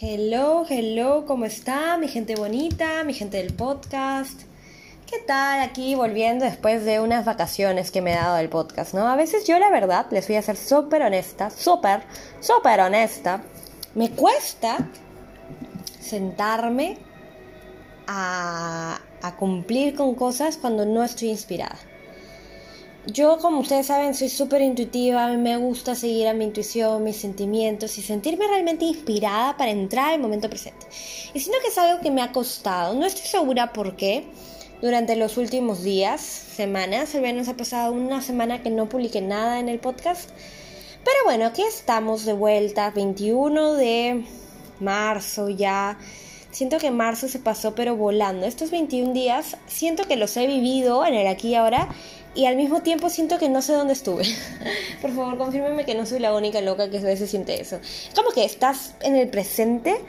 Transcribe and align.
Hello, 0.00 0.64
hello, 0.68 1.24
¿cómo 1.26 1.44
está 1.44 1.98
mi 1.98 2.06
gente 2.06 2.36
bonita, 2.36 3.02
mi 3.02 3.14
gente 3.14 3.38
del 3.38 3.52
podcast? 3.52 4.42
¿Qué 5.10 5.18
tal? 5.26 5.60
Aquí 5.60 5.96
volviendo 5.96 6.44
después 6.44 6.84
de 6.84 7.00
unas 7.00 7.24
vacaciones 7.24 7.90
que 7.90 8.00
me 8.00 8.12
he 8.12 8.14
dado 8.14 8.36
del 8.36 8.48
podcast, 8.48 8.94
¿no? 8.94 9.08
A 9.08 9.16
veces 9.16 9.44
yo 9.44 9.58
la 9.58 9.70
verdad, 9.70 10.06
les 10.12 10.28
voy 10.28 10.36
a 10.36 10.42
ser 10.42 10.56
súper 10.56 11.02
honesta, 11.02 11.50
súper, 11.50 12.02
súper 12.38 12.78
honesta, 12.78 13.42
me 13.96 14.12
cuesta 14.12 14.88
sentarme 15.98 16.98
a, 18.06 19.00
a 19.20 19.34
cumplir 19.34 19.96
con 19.96 20.14
cosas 20.14 20.58
cuando 20.58 20.86
no 20.86 21.02
estoy 21.02 21.30
inspirada. 21.30 21.76
Yo, 23.06 23.38
como 23.38 23.60
ustedes 23.60 23.86
saben, 23.86 24.14
soy 24.14 24.28
súper 24.28 24.60
intuitiva, 24.60 25.28
me 25.28 25.56
gusta 25.56 25.94
seguir 25.94 26.28
a 26.28 26.34
mi 26.34 26.44
intuición, 26.44 27.02
mis 27.04 27.16
sentimientos 27.16 27.96
y 27.96 28.02
sentirme 28.02 28.46
realmente 28.46 28.84
inspirada 28.84 29.56
para 29.56 29.70
entrar 29.70 30.12
al 30.12 30.20
momento 30.20 30.50
presente. 30.50 30.86
Y 31.32 31.40
siento 31.40 31.58
que 31.62 31.68
es 31.68 31.78
algo 31.78 32.02
que 32.02 32.10
me 32.10 32.20
ha 32.20 32.32
costado, 32.32 32.94
no 32.94 33.06
estoy 33.06 33.26
segura 33.26 33.72
por 33.72 33.96
qué. 33.96 34.26
Durante 34.82 35.16
los 35.16 35.38
últimos 35.38 35.82
días, 35.82 36.20
semanas, 36.20 37.14
al 37.14 37.22
menos 37.22 37.48
ha 37.48 37.56
pasado 37.56 37.92
una 37.92 38.22
semana 38.22 38.62
que 38.62 38.70
no 38.70 38.88
publiqué 38.88 39.20
nada 39.20 39.58
en 39.58 39.68
el 39.68 39.80
podcast. 39.80 40.30
Pero 41.04 41.16
bueno, 41.24 41.46
aquí 41.46 41.62
estamos 41.62 42.24
de 42.24 42.32
vuelta, 42.32 42.90
21 42.90 43.74
de 43.74 44.24
marzo 44.80 45.48
ya. 45.48 45.98
Siento 46.50 46.78
que 46.78 46.90
marzo 46.90 47.28
se 47.28 47.38
pasó 47.38 47.74
pero 47.74 47.96
volando. 47.96 48.46
Estos 48.46 48.70
21 48.70 49.12
días 49.12 49.56
siento 49.66 50.04
que 50.04 50.16
los 50.16 50.36
he 50.36 50.46
vivido 50.46 51.04
en 51.04 51.14
el 51.14 51.26
aquí 51.26 51.48
y 51.48 51.54
ahora 51.54 51.88
y 52.38 52.46
al 52.46 52.54
mismo 52.54 52.82
tiempo 52.82 53.10
siento 53.10 53.36
que 53.36 53.48
no 53.48 53.62
sé 53.62 53.72
dónde 53.72 53.94
estuve. 53.94 54.22
Por 55.02 55.12
favor, 55.12 55.36
confírmeme 55.38 55.84
que 55.84 55.96
no 55.96 56.06
soy 56.06 56.20
la 56.20 56.32
única 56.36 56.60
loca 56.60 56.88
que 56.88 56.98
a 56.98 57.00
veces 57.00 57.30
siente 57.30 57.60
eso. 57.60 57.80
Es 57.82 58.12
como 58.14 58.30
que 58.30 58.44
estás 58.44 58.94
en 59.00 59.16
el 59.16 59.28
presente, 59.28 60.00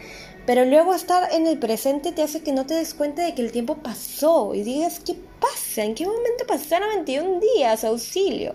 pero 0.45 0.63
luego 0.63 0.93
estar 0.93 1.33
en 1.33 1.47
el 1.47 1.57
presente 1.57 2.11
te 2.11 2.21
hace 2.21 2.41
que 2.41 2.53
no 2.53 2.67
te 2.67 2.75
des 2.75 2.93
cuenta 2.93 3.23
de 3.23 3.33
que 3.33 3.41
el 3.41 3.51
tiempo 3.51 3.77
pasó 3.77 4.53
y 4.53 4.61
digas, 4.61 5.01
¿qué 5.03 5.15
pasa? 5.39 5.83
¿En 5.83 5.95
qué 5.95 6.05
momento 6.05 6.45
pasaron 6.47 6.89
21 6.97 7.39
días? 7.39 7.83
Auxilio. 7.83 8.53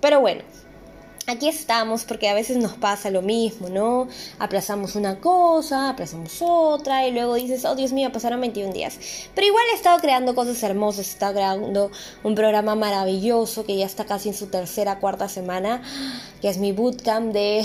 Pero 0.00 0.20
bueno, 0.20 0.42
aquí 1.30 1.48
estamos 1.48 2.04
porque 2.04 2.28
a 2.28 2.34
veces 2.34 2.56
nos 2.56 2.72
pasa 2.72 3.10
lo 3.10 3.22
mismo, 3.22 3.68
¿no? 3.68 4.08
Aplazamos 4.38 4.96
una 4.96 5.20
cosa, 5.20 5.90
aplazamos 5.90 6.38
otra 6.40 7.06
y 7.06 7.12
luego 7.12 7.34
dices, 7.34 7.64
oh 7.64 7.74
Dios 7.74 7.92
mío, 7.92 8.10
pasaron 8.12 8.40
21 8.40 8.72
días. 8.72 8.98
Pero 9.34 9.46
igual 9.46 9.64
he 9.72 9.76
estado 9.76 9.98
creando 9.98 10.34
cosas 10.34 10.62
hermosas, 10.62 11.06
he 11.06 11.10
estado 11.10 11.34
creando 11.34 11.90
un 12.24 12.34
programa 12.34 12.74
maravilloso 12.74 13.64
que 13.64 13.76
ya 13.76 13.86
está 13.86 14.04
casi 14.04 14.28
en 14.30 14.34
su 14.34 14.48
tercera, 14.48 14.98
cuarta 14.98 15.28
semana, 15.28 15.82
que 16.40 16.48
es 16.48 16.58
mi 16.58 16.72
bootcamp 16.72 17.32
de 17.32 17.64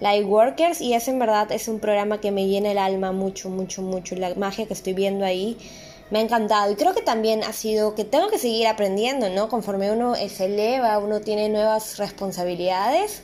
Lightworkers 0.00 0.80
y 0.80 0.94
es 0.94 1.08
en 1.08 1.18
verdad 1.18 1.50
es 1.52 1.68
un 1.68 1.78
programa 1.78 2.20
que 2.20 2.32
me 2.32 2.48
llena 2.48 2.72
el 2.72 2.78
alma 2.78 3.12
mucho, 3.12 3.48
mucho, 3.48 3.82
mucho. 3.82 4.16
La 4.16 4.34
magia 4.34 4.66
que 4.66 4.74
estoy 4.74 4.94
viendo 4.94 5.24
ahí 5.24 5.56
me 6.12 6.18
ha 6.18 6.22
encantado 6.22 6.70
y 6.70 6.74
creo 6.76 6.94
que 6.94 7.00
también 7.00 7.42
ha 7.42 7.54
sido 7.54 7.94
que 7.94 8.04
tengo 8.04 8.28
que 8.28 8.38
seguir 8.38 8.66
aprendiendo, 8.66 9.30
¿no? 9.30 9.48
Conforme 9.48 9.90
uno 9.90 10.14
se 10.14 10.44
eleva, 10.44 10.98
uno 10.98 11.22
tiene 11.22 11.48
nuevas 11.48 11.96
responsabilidades. 11.96 13.22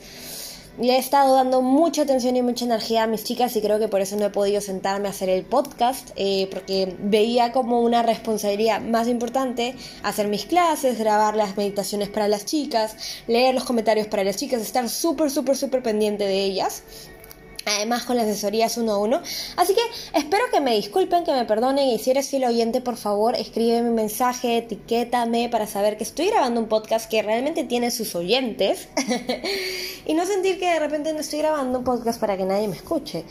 Le 0.79 0.95
he 0.95 0.97
estado 0.97 1.35
dando 1.35 1.61
mucha 1.61 2.01
atención 2.01 2.35
y 2.35 2.41
mucha 2.41 2.65
energía 2.65 3.03
a 3.03 3.07
mis 3.07 3.23
chicas 3.23 3.55
y 3.55 3.61
creo 3.61 3.77
que 3.77 3.89
por 3.89 4.01
eso 4.01 4.15
no 4.15 4.25
he 4.25 4.29
podido 4.31 4.59
sentarme 4.59 5.07
a 5.07 5.11
hacer 5.11 5.29
el 5.29 5.43
podcast, 5.43 6.09
eh, 6.15 6.47
porque 6.49 6.95
veía 6.99 7.51
como 7.51 7.81
una 7.81 8.01
responsabilidad 8.01 8.81
más 8.81 9.07
importante 9.07 9.75
hacer 10.01 10.27
mis 10.27 10.45
clases, 10.45 10.97
grabar 10.97 11.35
las 11.35 11.57
meditaciones 11.57 12.09
para 12.09 12.27
las 12.27 12.45
chicas, 12.45 12.95
leer 13.27 13.53
los 13.53 13.65
comentarios 13.65 14.07
para 14.07 14.23
las 14.23 14.37
chicas, 14.37 14.63
estar 14.63 14.89
súper, 14.89 15.29
súper, 15.29 15.57
súper 15.57 15.83
pendiente 15.83 16.23
de 16.23 16.43
ellas 16.43 16.81
además 17.69 18.03
con 18.03 18.17
las 18.17 18.27
asesorías 18.27 18.77
uno 18.77 18.93
a 18.93 18.97
uno. 18.97 19.21
Así 19.55 19.73
que 19.73 19.81
espero 20.17 20.45
que 20.51 20.61
me 20.61 20.75
disculpen, 20.75 21.23
que 21.23 21.31
me 21.31 21.45
perdonen 21.45 21.87
y 21.87 21.99
si 21.99 22.11
eres 22.11 22.29
fiel 22.29 22.45
oyente, 22.45 22.81
por 22.81 22.97
favor, 22.97 23.35
escríbeme 23.35 23.89
un 23.89 23.95
mensaje, 23.95 24.57
etiquétame 24.57 25.49
para 25.49 25.67
saber 25.67 25.97
que 25.97 26.03
estoy 26.03 26.27
grabando 26.27 26.59
un 26.59 26.67
podcast 26.67 27.09
que 27.09 27.21
realmente 27.21 27.63
tiene 27.63 27.91
sus 27.91 28.15
oyentes 28.15 28.87
y 30.05 30.13
no 30.13 30.25
sentir 30.25 30.59
que 30.59 30.69
de 30.69 30.79
repente 30.79 31.13
no 31.13 31.19
estoy 31.19 31.39
grabando 31.39 31.79
un 31.79 31.85
podcast 31.85 32.19
para 32.19 32.37
que 32.37 32.45
nadie 32.45 32.67
me 32.67 32.75
escuche. 32.75 33.25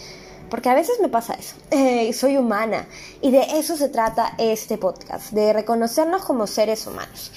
Porque 0.51 0.71
a 0.71 0.75
veces 0.75 0.99
me 1.01 1.09
pasa 1.09 1.35
eso. 1.35 1.57
Soy 2.19 2.37
humana 2.37 2.89
y 3.21 3.31
de 3.31 3.59
eso 3.59 3.77
se 3.77 3.89
trata 3.89 4.35
este 4.39 4.79
podcast, 4.79 5.33
de 5.33 5.53
reconocernos 5.53 6.25
como 6.25 6.47
seres 6.47 6.87
humanos. 6.87 7.31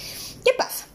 ¿Qué 0.46 0.52
pasa? 0.58 0.86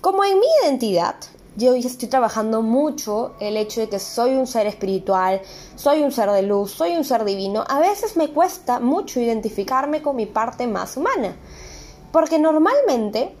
Como 0.00 0.24
en 0.24 0.38
mi 0.38 0.46
identidad, 0.62 1.16
yo 1.56 1.76
ya 1.76 1.88
estoy 1.88 2.08
trabajando 2.08 2.62
mucho 2.62 3.34
el 3.40 3.56
hecho 3.56 3.80
de 3.80 3.88
que 3.88 3.98
soy 3.98 4.34
un 4.34 4.46
ser 4.46 4.66
espiritual, 4.66 5.40
soy 5.76 6.02
un 6.02 6.10
ser 6.10 6.30
de 6.30 6.42
luz, 6.42 6.72
soy 6.72 6.96
un 6.96 7.04
ser 7.04 7.24
divino. 7.24 7.64
A 7.68 7.78
veces 7.78 8.16
me 8.16 8.30
cuesta 8.30 8.80
mucho 8.80 9.20
identificarme 9.20 10.02
con 10.02 10.16
mi 10.16 10.26
parte 10.26 10.66
más 10.66 10.96
humana. 10.96 11.36
Porque 12.12 12.38
normalmente, 12.38 13.34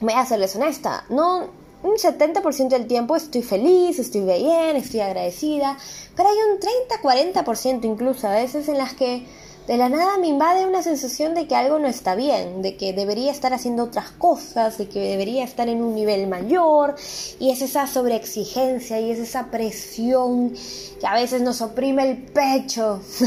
voy 0.00 0.12
a 0.12 0.26
serles 0.26 0.56
honesta, 0.56 1.04
no, 1.08 1.48
un 1.82 1.94
70% 1.94 2.68
del 2.68 2.86
tiempo 2.86 3.14
estoy 3.16 3.42
feliz, 3.42 3.98
estoy 3.98 4.22
bien, 4.22 4.76
estoy 4.76 5.00
agradecida, 5.00 5.76
pero 6.16 6.28
hay 6.28 6.36
un 6.52 6.58
30-40% 6.58 7.84
incluso 7.84 8.26
a 8.26 8.32
veces 8.32 8.68
en 8.68 8.78
las 8.78 8.94
que 8.94 9.26
de 9.68 9.76
la 9.76 9.90
nada 9.90 10.16
me 10.16 10.28
invade 10.28 10.66
una 10.66 10.82
sensación 10.82 11.34
de 11.34 11.46
que 11.46 11.54
algo 11.54 11.78
no 11.78 11.88
está 11.88 12.14
bien, 12.14 12.62
de 12.62 12.78
que 12.78 12.94
debería 12.94 13.30
estar 13.30 13.52
haciendo 13.52 13.84
otras 13.84 14.10
cosas, 14.12 14.78
de 14.78 14.88
que 14.88 14.98
debería 14.98 15.44
estar 15.44 15.68
en 15.68 15.82
un 15.82 15.94
nivel 15.94 16.26
mayor, 16.26 16.96
y 17.38 17.50
es 17.50 17.60
esa 17.60 17.86
sobreexigencia 17.86 18.98
y 18.98 19.10
es 19.10 19.18
esa 19.18 19.50
presión 19.50 20.54
que 20.98 21.06
a 21.06 21.12
veces 21.12 21.42
nos 21.42 21.60
oprime 21.60 22.10
el 22.10 22.16
pecho. 22.16 23.02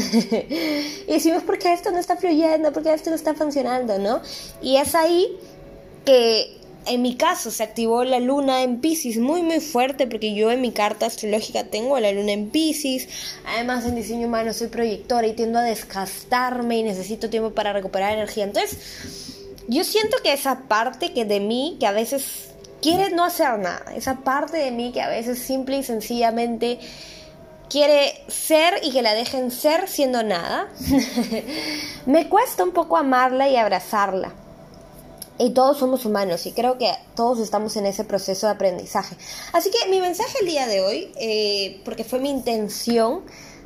y 1.06 1.12
decimos, 1.12 1.44
¿por 1.44 1.58
qué 1.58 1.72
esto 1.72 1.92
no 1.92 1.98
está 1.98 2.16
fluyendo? 2.16 2.72
¿Por 2.72 2.82
qué 2.82 2.92
esto 2.92 3.10
no 3.10 3.16
está 3.16 3.34
funcionando? 3.34 4.00
¿No? 4.00 4.20
Y 4.60 4.78
es 4.78 4.96
ahí 4.96 5.38
que 6.04 6.60
en 6.86 7.02
mi 7.02 7.16
caso 7.16 7.50
se 7.50 7.62
activó 7.62 8.04
la 8.04 8.20
luna 8.20 8.62
en 8.62 8.80
Pisces 8.80 9.18
muy 9.18 9.42
muy 9.42 9.60
fuerte 9.60 10.06
porque 10.06 10.34
yo 10.34 10.50
en 10.50 10.60
mi 10.60 10.72
carta 10.72 11.06
astrológica 11.06 11.64
tengo 11.64 11.98
la 12.00 12.12
luna 12.12 12.32
en 12.32 12.50
Pisces. 12.50 13.08
Además 13.46 13.84
en 13.84 13.94
diseño 13.94 14.26
humano 14.26 14.52
soy 14.52 14.68
proyectora 14.68 15.26
y 15.26 15.34
tiendo 15.34 15.58
a 15.58 15.62
desgastarme 15.62 16.78
y 16.78 16.82
necesito 16.82 17.30
tiempo 17.30 17.50
para 17.50 17.72
recuperar 17.72 18.12
energía. 18.12 18.44
Entonces 18.44 18.78
yo 19.68 19.84
siento 19.84 20.16
que 20.22 20.32
esa 20.32 20.62
parte 20.68 21.12
que 21.12 21.24
de 21.24 21.40
mí 21.40 21.76
que 21.78 21.86
a 21.86 21.92
veces 21.92 22.50
quiere 22.80 23.10
no 23.10 23.24
hacer 23.24 23.58
nada, 23.58 23.84
esa 23.94 24.20
parte 24.20 24.56
de 24.56 24.70
mí 24.72 24.92
que 24.92 25.00
a 25.00 25.08
veces 25.08 25.38
simple 25.38 25.78
y 25.78 25.82
sencillamente 25.84 26.80
quiere 27.70 28.24
ser 28.28 28.80
y 28.82 28.90
que 28.90 29.02
la 29.02 29.14
dejen 29.14 29.50
ser 29.50 29.88
siendo 29.88 30.22
nada, 30.22 30.68
me 32.06 32.28
cuesta 32.28 32.64
un 32.64 32.72
poco 32.72 32.96
amarla 32.96 33.48
y 33.48 33.56
abrazarla 33.56 34.34
y 35.42 35.50
todos 35.50 35.78
somos 35.78 36.04
humanos 36.04 36.46
y 36.46 36.52
creo 36.52 36.78
que 36.78 36.92
todos 37.16 37.40
estamos 37.40 37.76
en 37.76 37.86
ese 37.86 38.04
proceso 38.04 38.46
de 38.46 38.52
aprendizaje. 38.52 39.16
Así 39.52 39.70
que 39.70 39.90
mi 39.90 40.00
mensaje 40.00 40.38
el 40.40 40.46
día 40.46 40.68
de 40.68 40.80
hoy, 40.80 41.12
eh, 41.16 41.80
porque 41.84 42.04
fue 42.04 42.20
mi 42.20 42.30
intención, 42.30 43.22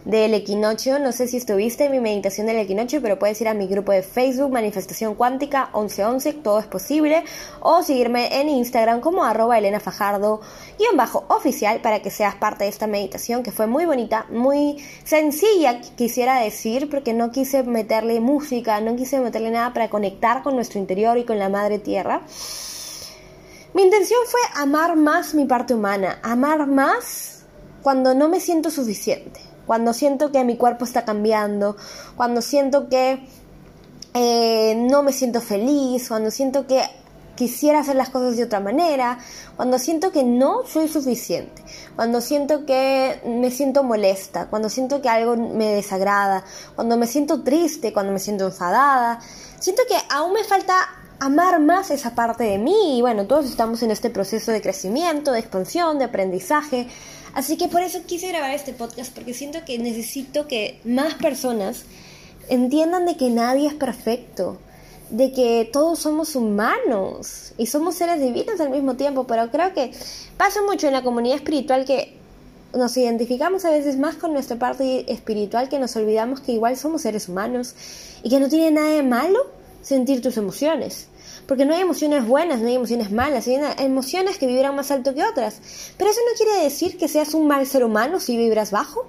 del 0.07 0.35
equinoccio. 0.35 1.01
No 1.01 1.11
sé 1.11 1.27
si 1.27 1.37
estuviste 1.37 1.85
en 1.85 1.93
mi 1.93 2.01
meditación 2.01 2.47
del 2.47 2.59
equinoccio, 2.59 3.03
pero 3.03 3.19
puedes 3.19 3.41
ir 3.41 3.49
a 3.49 3.55
mi 3.55 3.67
grupo 3.67 3.91
de 3.91 4.03
Facebook, 4.03 4.53
Manifestación 4.53 5.17
Cuántica 5.17 5.69
1111, 5.75 6.33
todo 6.35 6.61
es 6.61 6.67
posible, 6.67 7.25
o 7.61 7.83
seguirme 7.83 8.41
en 8.41 8.49
Instagram 8.49 9.01
como 9.01 9.25
arroba 9.25 9.59
Elena 9.59 9.81
Fajardo, 9.81 10.41
guion 10.79 10.97
bajo 10.97 11.25
oficial, 11.29 11.81
para 11.81 12.01
que 12.01 12.11
seas 12.11 12.37
parte 12.37 12.65
de 12.65 12.71
esta 12.71 12.87
meditación 12.87 13.43
que 13.43 13.51
fue 13.51 13.67
muy 13.67 13.85
bonita, 13.85 14.27
muy 14.31 14.77
sencilla, 15.05 15.81
quisiera 15.81 16.39
decir, 16.39 16.89
porque 16.89 17.13
no 17.13 17.33
quise 17.33 17.65
meterle 17.65 18.21
música, 18.21 18.81
no 18.81 18.95
quise 18.95 19.19
meterle 19.19 19.51
nada 19.51 19.73
para 19.73 19.91
conectar 19.91 20.45
con 20.45 20.55
nuestro 20.55 20.79
interior 20.79 21.19
y 21.19 21.25
con 21.25 21.41
la 21.41 21.49
Madre 21.49 21.81
Tierra. 21.81 22.23
Mi 23.75 23.83
intención 23.83 24.21
fue 24.27 24.41
amar 24.55 24.95
más 24.95 25.35
mi 25.35 25.47
parte 25.47 25.75
humana, 25.75 26.21
amar 26.23 26.69
más 26.69 27.45
cuando 27.83 28.15
no 28.15 28.29
me 28.29 28.39
siento 28.39 28.71
suficiente 28.71 29.56
cuando 29.67 29.93
siento 29.93 30.33
que 30.33 30.45
mi 30.45 30.57
cuerpo 30.57 30.85
está 30.85 31.05
cambiando, 31.05 31.77
cuando 32.17 32.43
siento 32.43 32.89
que 32.89 33.27
eh, 34.15 34.75
no 34.77 35.03
me 35.03 35.13
siento 35.13 35.41
feliz, 35.41 36.09
cuando 36.09 36.31
siento 36.31 36.67
que 36.67 36.83
quisiera 37.37 37.81
hacer 37.81 37.97
las 37.97 38.09
cosas 38.09 38.37
de 38.37 38.45
otra 38.45 38.61
manera, 38.61 39.19
cuando 39.57 39.79
siento 39.79 40.11
que 40.11 40.25
no 40.25 40.67
soy 40.67 40.89
suficiente, 40.89 41.63
cuando 41.95 42.21
siento 42.21 42.65
que 42.65 43.21
me 43.27 43.51
siento 43.51 43.83
molesta, 43.83 44.47
cuando 44.47 44.69
siento 44.69 45.03
que 45.03 45.09
algo 45.09 45.37
me 45.37 45.75
desagrada, 45.75 46.45
cuando 46.75 46.97
me 46.97 47.07
siento 47.07 47.43
triste, 47.43 47.93
cuando 47.93 48.13
me 48.13 48.19
siento 48.19 48.47
enfadada, 48.47 49.21
siento 49.61 49.83
que 49.89 49.97
aún 50.11 50.33
me 50.33 50.45
falta 50.45 50.75
amar 51.21 51.61
más 51.61 51.91
esa 51.91 52.15
parte 52.15 52.45
de 52.45 52.59
mí. 52.59 52.99
Y 52.99 53.01
bueno, 53.03 53.27
todos 53.27 53.47
estamos 53.47 53.83
en 53.83 53.91
este 53.91 54.11
proceso 54.11 54.53
de 54.53 54.61
crecimiento, 54.61 55.33
de 55.33 55.41
expansión, 55.41 55.99
de 55.99 56.07
aprendizaje, 56.07 56.89
Así 57.37 57.59
que 57.59 57.69
por 57.69 57.83
eso 57.83 58.01
quise 58.07 58.29
grabar 58.29 58.53
este 58.53 58.73
podcast, 58.73 59.15
porque 59.15 59.35
siento 59.35 59.63
que 59.67 59.79
necesito 59.79 60.49
que 60.49 60.81
más 60.85 61.13
personas 61.17 61.85
entiendan 62.49 63.05
de 63.05 63.19
que 63.19 63.29
nadie 63.29 63.69
es 63.69 63.75
perfecto, 63.75 64.57
de 65.11 65.33
que 65.33 65.69
todos 65.71 65.99
somos 65.99 66.35
humanos 66.35 67.53
y 67.59 67.67
somos 67.67 67.97
seres 67.97 68.23
divinos 68.23 68.59
al 68.59 68.71
mismo 68.71 68.95
tiempo, 68.95 69.27
pero 69.27 69.51
creo 69.51 69.75
que 69.75 69.93
pasa 70.39 70.63
mucho 70.63 70.87
en 70.87 70.95
la 70.95 71.03
comunidad 71.03 71.37
espiritual 71.37 71.85
que 71.85 72.15
nos 72.73 72.97
identificamos 72.97 73.67
a 73.67 73.71
veces 73.71 73.99
más 73.99 74.15
con 74.15 74.33
nuestra 74.33 74.57
parte 74.57 75.13
espiritual 75.13 75.69
que 75.69 75.79
nos 75.79 75.95
olvidamos 75.95 76.41
que 76.41 76.53
igual 76.53 76.79
somos 76.79 77.03
seres 77.03 77.29
humanos 77.29 77.75
y 78.23 78.31
que 78.31 78.41
no 78.41 78.49
tiene 78.49 78.71
nada 78.71 78.89
de 78.89 79.03
malo 79.03 79.41
sentir 79.87 80.21
tus 80.21 80.37
emociones. 80.37 81.07
Porque 81.47 81.65
no 81.65 81.73
hay 81.73 81.81
emociones 81.81 82.27
buenas, 82.27 82.59
no 82.61 82.67
hay 82.67 82.75
emociones 82.75 83.13
malas, 83.13 83.47
hay 83.47 83.61
emociones 83.79 84.37
que 84.37 84.49
vibran 84.49 84.75
más 84.75 84.91
alto 84.91 85.15
que 85.15 85.23
otras. 85.23 85.61
Pero 85.97 86.11
eso 86.11 86.21
no 86.29 86.37
quiere 86.37 86.65
decir 86.65 86.99
que 86.99 87.07
seas 87.07 87.35
un 87.35 87.47
mal 87.47 87.67
ser 87.67 87.85
humano 87.85 88.19
si 88.19 88.37
vibras 88.37 88.73
bajo. 88.73 89.07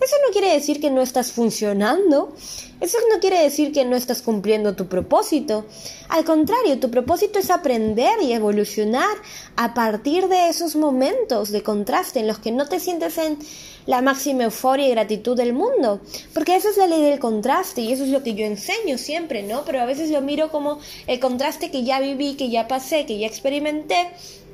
Eso 0.00 0.16
no 0.26 0.32
quiere 0.32 0.54
decir 0.54 0.80
que 0.80 0.90
no 0.90 1.02
estás 1.02 1.30
funcionando. 1.32 2.34
Eso 2.80 2.96
no 3.12 3.20
quiere 3.20 3.42
decir 3.42 3.70
que 3.70 3.84
no 3.84 3.96
estás 3.96 4.22
cumpliendo 4.22 4.74
tu 4.74 4.86
propósito. 4.86 5.66
Al 6.08 6.24
contrario, 6.24 6.80
tu 6.80 6.90
propósito 6.90 7.38
es 7.38 7.50
aprender 7.50 8.14
y 8.22 8.32
evolucionar 8.32 9.14
a 9.56 9.74
partir 9.74 10.28
de 10.28 10.48
esos 10.48 10.74
momentos 10.74 11.50
de 11.50 11.62
contraste 11.62 12.20
en 12.20 12.26
los 12.26 12.38
que 12.38 12.50
no 12.50 12.66
te 12.66 12.80
sientes 12.80 13.18
en 13.18 13.38
la 13.84 14.00
máxima 14.00 14.44
euforia 14.44 14.88
y 14.88 14.92
gratitud 14.92 15.36
del 15.36 15.52
mundo. 15.52 16.00
Porque 16.32 16.56
esa 16.56 16.70
es 16.70 16.78
la 16.78 16.86
ley 16.86 17.02
del 17.02 17.18
contraste 17.18 17.82
y 17.82 17.92
eso 17.92 18.04
es 18.04 18.08
lo 18.08 18.22
que 18.22 18.34
yo 18.34 18.46
enseño 18.46 18.96
siempre, 18.96 19.42
¿no? 19.42 19.66
Pero 19.66 19.82
a 19.82 19.84
veces 19.84 20.10
lo 20.10 20.22
miro 20.22 20.50
como 20.50 20.78
el 21.06 21.20
contraste 21.20 21.70
que 21.70 21.84
ya 21.84 22.00
viví, 22.00 22.36
que 22.36 22.48
ya 22.48 22.68
pasé, 22.68 23.04
que 23.04 23.18
ya 23.18 23.26
experimenté 23.26 24.08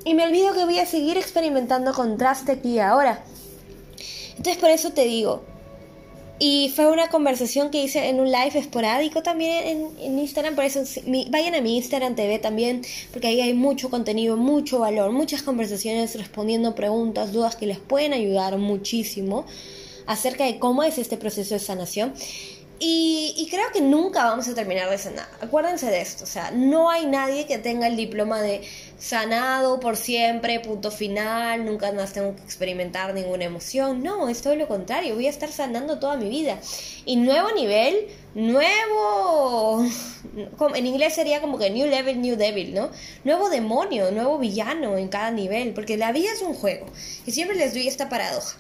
y 0.04 0.14
me 0.14 0.24
olvido 0.24 0.54
que 0.54 0.64
voy 0.64 0.80
a 0.80 0.86
seguir 0.86 1.16
experimentando 1.16 1.92
contraste 1.92 2.50
aquí 2.52 2.74
y 2.74 2.78
ahora. 2.80 3.22
Entonces 4.46 4.62
por 4.62 4.70
eso 4.70 4.92
te 4.92 5.04
digo, 5.04 5.42
y 6.38 6.72
fue 6.76 6.86
una 6.86 7.08
conversación 7.08 7.68
que 7.70 7.82
hice 7.82 8.08
en 8.08 8.20
un 8.20 8.30
live 8.30 8.56
esporádico 8.60 9.20
también 9.20 9.90
en, 9.98 10.18
Instagram, 10.20 10.54
por 10.54 10.62
eso 10.62 10.84
vayan 11.30 11.56
a 11.56 11.60
mi 11.60 11.76
Instagram 11.76 12.14
TV 12.14 12.38
también, 12.38 12.82
porque 13.10 13.26
ahí 13.26 13.40
hay 13.40 13.54
mucho 13.54 13.90
contenido, 13.90 14.36
mucho 14.36 14.78
valor, 14.78 15.10
muchas 15.10 15.42
conversaciones 15.42 16.14
respondiendo 16.14 16.76
preguntas, 16.76 17.32
dudas 17.32 17.56
que 17.56 17.66
les 17.66 17.80
pueden 17.80 18.12
ayudar 18.12 18.56
muchísimo 18.56 19.46
acerca 20.06 20.44
de 20.44 20.60
cómo 20.60 20.84
es 20.84 20.98
este 20.98 21.16
proceso 21.16 21.54
de 21.54 21.58
sanación. 21.58 22.14
Y, 22.78 23.48
creo 23.50 23.70
que 23.72 23.80
nunca 23.80 24.24
vamos 24.24 24.48
a 24.48 24.54
terminar 24.54 24.90
de 24.90 24.98
sanar. 24.98 25.26
Acuérdense 25.40 25.86
de 25.86 26.00
esto, 26.00 26.24
o 26.24 26.26
sea, 26.26 26.50
no 26.50 26.90
hay 26.90 27.06
nadie 27.06 27.46
que 27.46 27.56
tenga 27.56 27.86
el 27.86 27.96
diploma 27.96 28.42
de 28.42 28.62
sanado 28.98 29.80
por 29.80 29.96
siempre, 29.96 30.60
punto 30.60 30.90
final, 30.90 31.64
nunca 31.64 31.92
más 31.92 32.12
tengo 32.12 32.36
que 32.36 32.42
experimentar 32.42 33.14
ninguna 33.14 33.44
emoción. 33.44 34.02
No, 34.02 34.28
es 34.28 34.42
todo 34.42 34.56
lo 34.56 34.68
contrario, 34.68 35.14
voy 35.14 35.26
a 35.26 35.30
estar 35.30 35.50
sanando 35.50 35.98
toda 35.98 36.16
mi 36.16 36.28
vida. 36.28 36.58
Y 37.06 37.16
nuevo 37.16 37.50
nivel, 37.52 38.08
nuevo... 38.34 39.84
En 40.74 40.86
inglés 40.86 41.14
sería 41.14 41.40
como 41.40 41.56
que 41.58 41.70
new 41.70 41.86
level, 41.86 42.20
new 42.20 42.36
devil, 42.36 42.74
¿no? 42.74 42.90
Nuevo 43.24 43.48
demonio, 43.48 44.10
nuevo 44.10 44.38
villano 44.38 44.98
en 44.98 45.08
cada 45.08 45.30
nivel, 45.30 45.72
porque 45.72 45.96
la 45.96 46.12
vida 46.12 46.28
es 46.34 46.42
un 46.42 46.52
juego. 46.52 46.86
Y 47.24 47.30
siempre 47.30 47.56
les 47.56 47.72
doy 47.72 47.86
esta 47.86 48.08
paradoja. 48.08 48.56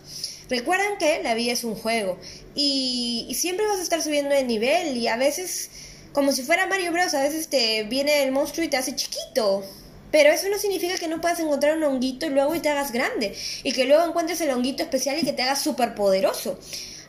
Recuerden 0.48 0.96
que 0.98 1.22
la 1.22 1.34
vida 1.34 1.52
es 1.52 1.64
un 1.64 1.74
juego 1.74 2.18
y, 2.54 3.32
siempre 3.34 3.66
vas 3.66 3.78
a 3.78 3.82
estar 3.82 4.02
subiendo 4.02 4.34
de 4.34 4.44
nivel 4.44 4.96
y 4.96 5.08
a 5.08 5.16
veces, 5.16 5.70
como 6.12 6.32
si 6.32 6.42
fuera 6.42 6.66
Mario 6.66 6.92
Bros, 6.92 7.14
a 7.14 7.22
veces 7.22 7.48
te 7.48 7.82
viene 7.84 8.22
el 8.22 8.32
monstruo 8.32 8.64
y 8.64 8.68
te 8.68 8.76
hace 8.76 8.94
chiquito. 8.94 9.64
Pero 10.12 10.30
eso 10.30 10.48
no 10.48 10.58
significa 10.58 10.96
que 10.96 11.08
no 11.08 11.20
puedas 11.20 11.40
encontrar 11.40 11.76
un 11.76 11.82
honguito 11.82 12.26
y 12.26 12.30
luego 12.30 12.54
y 12.54 12.60
te 12.60 12.68
hagas 12.68 12.92
grande. 12.92 13.34
Y 13.64 13.72
que 13.72 13.84
luego 13.84 14.04
encuentres 14.04 14.40
el 14.40 14.50
honguito 14.50 14.82
especial 14.82 15.18
y 15.18 15.24
que 15.24 15.32
te 15.32 15.42
hagas 15.42 15.60
súper 15.60 15.94
poderoso. 15.94 16.58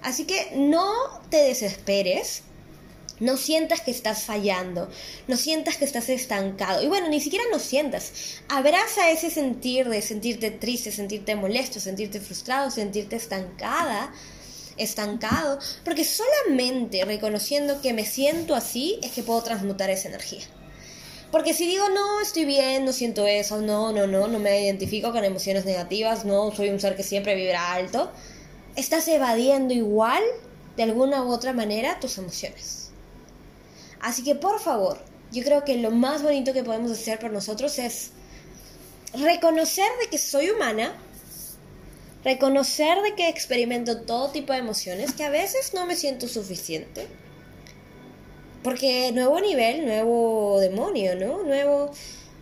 Así 0.01 0.25
que 0.25 0.51
no 0.55 0.91
te 1.29 1.37
desesperes. 1.37 2.41
No 3.19 3.35
sientas 3.35 3.81
que 3.81 3.91
estás 3.91 4.23
fallando, 4.23 4.89
no 5.27 5.37
sientas 5.37 5.77
que 5.77 5.85
estás 5.85 6.09
estancado. 6.09 6.83
Y 6.83 6.87
bueno, 6.87 7.09
ni 7.09 7.19
siquiera 7.19 7.45
no 7.51 7.59
sientas. 7.59 8.11
Abraza 8.47 9.09
ese 9.09 9.31
sentir 9.31 9.89
de 9.89 10.01
sentirte 10.01 10.51
triste, 10.51 10.91
sentirte 10.91 11.35
molesto, 11.35 11.79
sentirte 11.79 12.19
frustrado, 12.19 12.69
sentirte 12.69 13.15
estancada, 13.15 14.13
estancado, 14.77 15.59
porque 15.83 16.05
solamente 16.05 17.03
reconociendo 17.05 17.81
que 17.81 17.93
me 17.93 18.05
siento 18.05 18.55
así 18.55 18.99
es 19.01 19.11
que 19.11 19.23
puedo 19.23 19.41
transmutar 19.41 19.89
esa 19.89 20.09
energía. 20.09 20.43
Porque 21.31 21.53
si 21.53 21.67
digo, 21.67 21.89
no, 21.89 22.21
estoy 22.21 22.45
bien, 22.45 22.85
no 22.85 22.93
siento 22.93 23.27
eso, 23.27 23.61
no, 23.61 23.91
no, 23.91 24.07
no, 24.07 24.27
no 24.27 24.39
me 24.39 24.63
identifico 24.63 25.11
con 25.11 25.25
emociones 25.25 25.65
negativas, 25.65 26.23
no, 26.23 26.51
soy 26.55 26.69
un 26.69 26.79
ser 26.79 26.95
que 26.95 27.03
siempre 27.03 27.35
vibra 27.35 27.73
alto, 27.73 28.11
estás 28.75 29.07
evadiendo 29.09 29.73
igual, 29.73 30.23
de 30.77 30.83
alguna 30.83 31.23
u 31.23 31.31
otra 31.31 31.51
manera, 31.51 31.99
tus 31.99 32.17
emociones. 32.17 32.86
Así 34.01 34.23
que 34.23 34.35
por 34.35 34.59
favor, 34.59 34.99
yo 35.31 35.43
creo 35.43 35.63
que 35.65 35.77
lo 35.77 35.91
más 35.91 36.23
bonito 36.23 36.53
que 36.53 36.63
podemos 36.63 36.91
hacer 36.91 37.19
por 37.19 37.31
nosotros 37.31 37.79
es 37.79 38.11
reconocer 39.13 39.89
de 40.01 40.09
que 40.09 40.17
soy 40.17 40.49
humana, 40.49 40.95
reconocer 42.23 43.01
de 43.01 43.15
que 43.15 43.29
experimento 43.29 44.01
todo 44.01 44.29
tipo 44.29 44.53
de 44.53 44.59
emociones, 44.59 45.13
que 45.13 45.23
a 45.23 45.29
veces 45.29 45.73
no 45.73 45.85
me 45.85 45.95
siento 45.95 46.27
suficiente. 46.27 47.07
Porque 48.63 49.11
nuevo 49.13 49.39
nivel, 49.39 49.85
nuevo 49.85 50.59
demonio, 50.59 51.15
¿no? 51.15 51.43
Nuevo, 51.43 51.91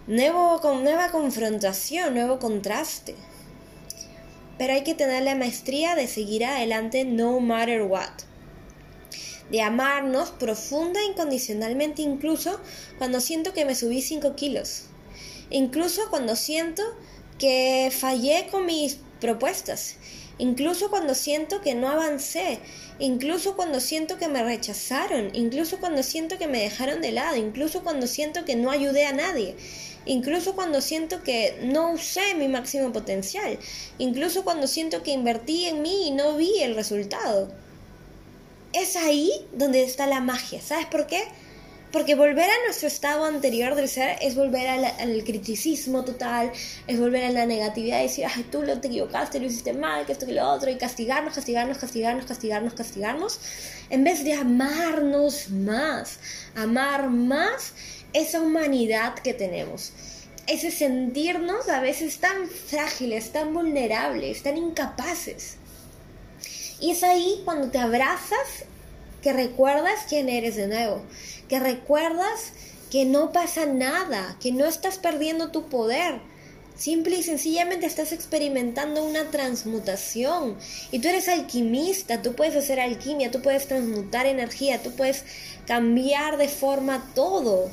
nuevo, 0.07 0.59
con 0.59 0.83
nueva 0.83 1.09
confrontación, 1.09 2.13
nuevo 2.13 2.39
contraste. 2.39 3.15
Pero 4.57 4.73
hay 4.73 4.83
que 4.83 4.95
tener 4.95 5.23
la 5.23 5.35
maestría 5.35 5.95
de 5.95 6.07
seguir 6.07 6.45
adelante 6.45 7.03
no 7.03 7.39
matter 7.39 7.83
what 7.83 8.24
de 9.51 9.61
amarnos 9.61 10.29
profunda 10.31 10.99
e 10.99 11.05
incondicionalmente 11.05 12.01
incluso 12.01 12.59
cuando 12.97 13.19
siento 13.21 13.53
que 13.53 13.65
me 13.65 13.75
subí 13.75 14.01
5 14.01 14.35
kilos, 14.35 14.83
incluso 15.49 16.09
cuando 16.09 16.35
siento 16.35 16.83
que 17.37 17.91
fallé 17.95 18.47
con 18.49 18.65
mis 18.65 18.97
propuestas, 19.19 19.95
incluso 20.37 20.89
cuando 20.89 21.15
siento 21.15 21.61
que 21.61 21.75
no 21.75 21.89
avancé, 21.89 22.59
incluso 22.99 23.55
cuando 23.55 23.79
siento 23.79 24.17
que 24.17 24.27
me 24.27 24.43
rechazaron, 24.43 25.29
incluso 25.33 25.79
cuando 25.79 26.03
siento 26.03 26.37
que 26.37 26.47
me 26.47 26.61
dejaron 26.61 27.01
de 27.01 27.11
lado, 27.11 27.35
incluso 27.35 27.83
cuando 27.83 28.07
siento 28.07 28.45
que 28.45 28.55
no 28.55 28.71
ayudé 28.71 29.05
a 29.05 29.13
nadie, 29.13 29.55
incluso 30.05 30.55
cuando 30.55 30.81
siento 30.81 31.23
que 31.23 31.59
no 31.63 31.91
usé 31.91 32.35
mi 32.35 32.47
máximo 32.47 32.91
potencial, 32.91 33.57
incluso 33.97 34.43
cuando 34.43 34.67
siento 34.67 35.03
que 35.03 35.11
invertí 35.11 35.65
en 35.65 35.81
mí 35.81 36.07
y 36.07 36.11
no 36.11 36.35
vi 36.35 36.61
el 36.61 36.75
resultado 36.75 37.51
es 38.75 38.95
ahí 38.95 39.31
donde 39.53 39.83
está 39.83 40.07
la 40.07 40.19
magia. 40.19 40.61
¿Sabes 40.61 40.85
por 40.87 41.07
qué? 41.07 41.23
Porque 41.91 42.15
volver 42.15 42.49
a 42.49 42.65
nuestro 42.65 42.89
estado 42.89 43.23
anterior 43.23 43.73
del 43.75 43.87
ser 43.87 44.17
es 44.21 44.35
volver 44.35 44.67
al, 44.67 45.23
criticismo 45.23 46.03
total, 46.03 46.51
es 46.87 46.99
volver 46.99 47.23
a 47.23 47.29
la 47.29 47.45
negatividad 47.45 47.99
y 47.99 48.03
decir, 48.03 48.25
ay, 48.25 48.43
tú 48.51 48.63
lo 48.63 48.81
te 48.81 48.89
equivocaste, 48.89 49.39
lo 49.39 49.45
hiciste 49.45 49.71
mal, 49.71 50.05
que 50.05 50.11
esto, 50.11 50.25
que 50.25 50.33
lo 50.33 50.45
otro, 50.49 50.69
y 50.69 50.77
castigarnos, 50.77 51.33
castigarnos, 51.33 51.77
castigarnos, 51.77 52.25
castigarnos, 52.25 52.73
castigarnos, 52.73 53.39
en 53.89 54.03
vez 54.03 54.25
de 54.25 54.33
amarnos 54.33 55.49
más, 55.51 56.19
amar 56.55 57.09
más 57.09 57.71
esa 58.11 58.41
humanidad 58.41 59.13
que 59.15 59.33
tenemos. 59.33 59.93
Ese 60.47 60.71
sentirnos 60.71 61.69
a 61.69 61.79
veces 61.79 62.17
tan 62.17 62.49
frágiles, 62.49 63.31
tan 63.31 63.53
vulnerables, 63.53 64.43
tan 64.43 64.57
incapaces. 64.57 65.57
Y 66.85 66.91
es 66.91 67.01
ahí 67.01 67.41
cuando 67.45 67.71
te 67.71 67.79
abrazas 67.79 68.65
que 69.23 69.33
recuerdas 69.33 70.05
quién 70.07 70.29
eres 70.29 70.55
de 70.55 70.67
nuevo, 70.67 71.01
que 71.49 71.59
recuerdas 71.59 72.51
que 72.91 73.05
no 73.05 73.31
pasa 73.31 73.65
nada, 73.65 74.37
que 74.39 74.51
no 74.51 74.67
estás 74.67 74.99
perdiendo 74.99 75.49
tu 75.49 75.67
poder. 75.67 76.19
Simple 76.77 77.15
y 77.15 77.23
sencillamente 77.23 77.87
estás 77.87 78.11
experimentando 78.11 79.03
una 79.03 79.31
transmutación. 79.31 80.59
Y 80.91 80.99
tú 80.99 81.07
eres 81.07 81.27
alquimista, 81.27 82.21
tú 82.21 82.35
puedes 82.35 82.55
hacer 82.55 82.79
alquimia, 82.79 83.31
tú 83.31 83.41
puedes 83.41 83.67
transmutar 83.67 84.27
energía, 84.27 84.83
tú 84.83 84.91
puedes 84.91 85.23
cambiar 85.65 86.37
de 86.37 86.49
forma 86.49 87.11
todo. 87.15 87.71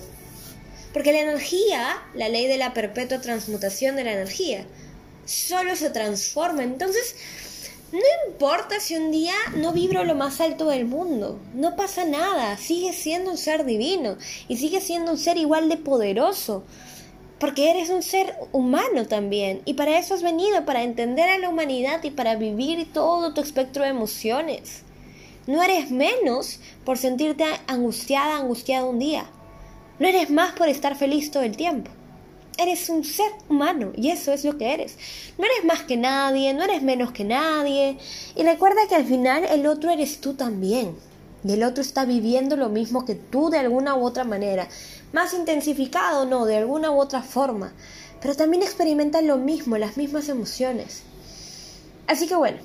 Porque 0.94 1.12
la 1.12 1.20
energía, 1.20 2.02
la 2.14 2.30
ley 2.30 2.46
de 2.46 2.56
la 2.56 2.72
perpetua 2.72 3.20
transmutación 3.20 3.94
de 3.94 4.04
la 4.04 4.14
energía, 4.14 4.64
solo 5.26 5.76
se 5.76 5.90
transforma. 5.90 6.62
Entonces, 6.62 7.14
no 7.92 8.30
importa 8.30 8.80
si 8.80 8.96
un 8.96 9.10
día 9.10 9.34
no 9.56 9.72
vibro 9.72 10.02
lo 10.04 10.14
más 10.14 10.40
alto 10.40 10.68
del 10.68 10.86
mundo, 10.86 11.38
no 11.54 11.76
pasa 11.76 12.06
nada, 12.06 12.56
sigue 12.56 12.94
siendo 12.94 13.30
un 13.30 13.36
ser 13.36 13.66
divino 13.66 14.16
y 14.48 14.56
sigue 14.56 14.80
siendo 14.80 15.12
un 15.12 15.18
ser 15.18 15.36
igual 15.36 15.68
de 15.68 15.76
poderoso, 15.76 16.64
porque 17.38 17.70
eres 17.70 17.90
un 17.90 18.02
ser 18.02 18.34
humano 18.50 19.06
también 19.06 19.60
y 19.66 19.74
para 19.74 19.98
eso 19.98 20.14
has 20.14 20.22
venido, 20.22 20.64
para 20.64 20.84
entender 20.84 21.28
a 21.28 21.36
la 21.36 21.50
humanidad 21.50 22.02
y 22.02 22.10
para 22.10 22.36
vivir 22.36 22.90
todo 22.94 23.34
tu 23.34 23.42
espectro 23.42 23.82
de 23.82 23.90
emociones. 23.90 24.84
No 25.46 25.62
eres 25.62 25.90
menos 25.90 26.60
por 26.86 26.96
sentirte 26.96 27.44
angustiada, 27.66 28.36
angustiada 28.36 28.86
un 28.86 29.00
día. 29.00 29.26
No 29.98 30.08
eres 30.08 30.30
más 30.30 30.52
por 30.52 30.68
estar 30.68 30.96
feliz 30.96 31.30
todo 31.30 31.42
el 31.42 31.56
tiempo. 31.58 31.90
Eres 32.58 32.88
un 32.90 33.04
ser 33.04 33.32
humano 33.48 33.92
y 33.96 34.10
eso 34.10 34.32
es 34.32 34.44
lo 34.44 34.58
que 34.58 34.74
eres. 34.74 34.96
No 35.38 35.44
eres 35.44 35.64
más 35.64 35.82
que 35.82 35.96
nadie, 35.96 36.52
no 36.52 36.64
eres 36.64 36.82
menos 36.82 37.12
que 37.12 37.24
nadie. 37.24 37.98
Y 38.36 38.42
recuerda 38.42 38.86
que 38.88 38.94
al 38.94 39.06
final 39.06 39.44
el 39.44 39.66
otro 39.66 39.90
eres 39.90 40.20
tú 40.20 40.34
también. 40.34 40.94
Y 41.44 41.52
el 41.52 41.64
otro 41.64 41.82
está 41.82 42.04
viviendo 42.04 42.56
lo 42.56 42.68
mismo 42.68 43.04
que 43.04 43.14
tú 43.14 43.50
de 43.50 43.58
alguna 43.58 43.96
u 43.96 44.04
otra 44.04 44.24
manera. 44.24 44.68
Más 45.12 45.34
intensificado, 45.34 46.24
no, 46.24 46.44
de 46.44 46.58
alguna 46.58 46.90
u 46.90 47.00
otra 47.00 47.22
forma. 47.22 47.72
Pero 48.20 48.36
también 48.36 48.62
experimenta 48.62 49.20
lo 49.22 49.38
mismo, 49.38 49.76
las 49.78 49.96
mismas 49.96 50.28
emociones. 50.28 51.02
Así 52.06 52.28
que 52.28 52.36
bueno, 52.36 52.58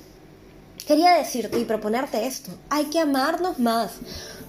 quería 0.86 1.14
decirte 1.14 1.58
y 1.58 1.64
proponerte 1.64 2.26
esto. 2.26 2.52
Hay 2.70 2.86
que 2.86 3.00
amarnos 3.00 3.58
más, 3.58 3.92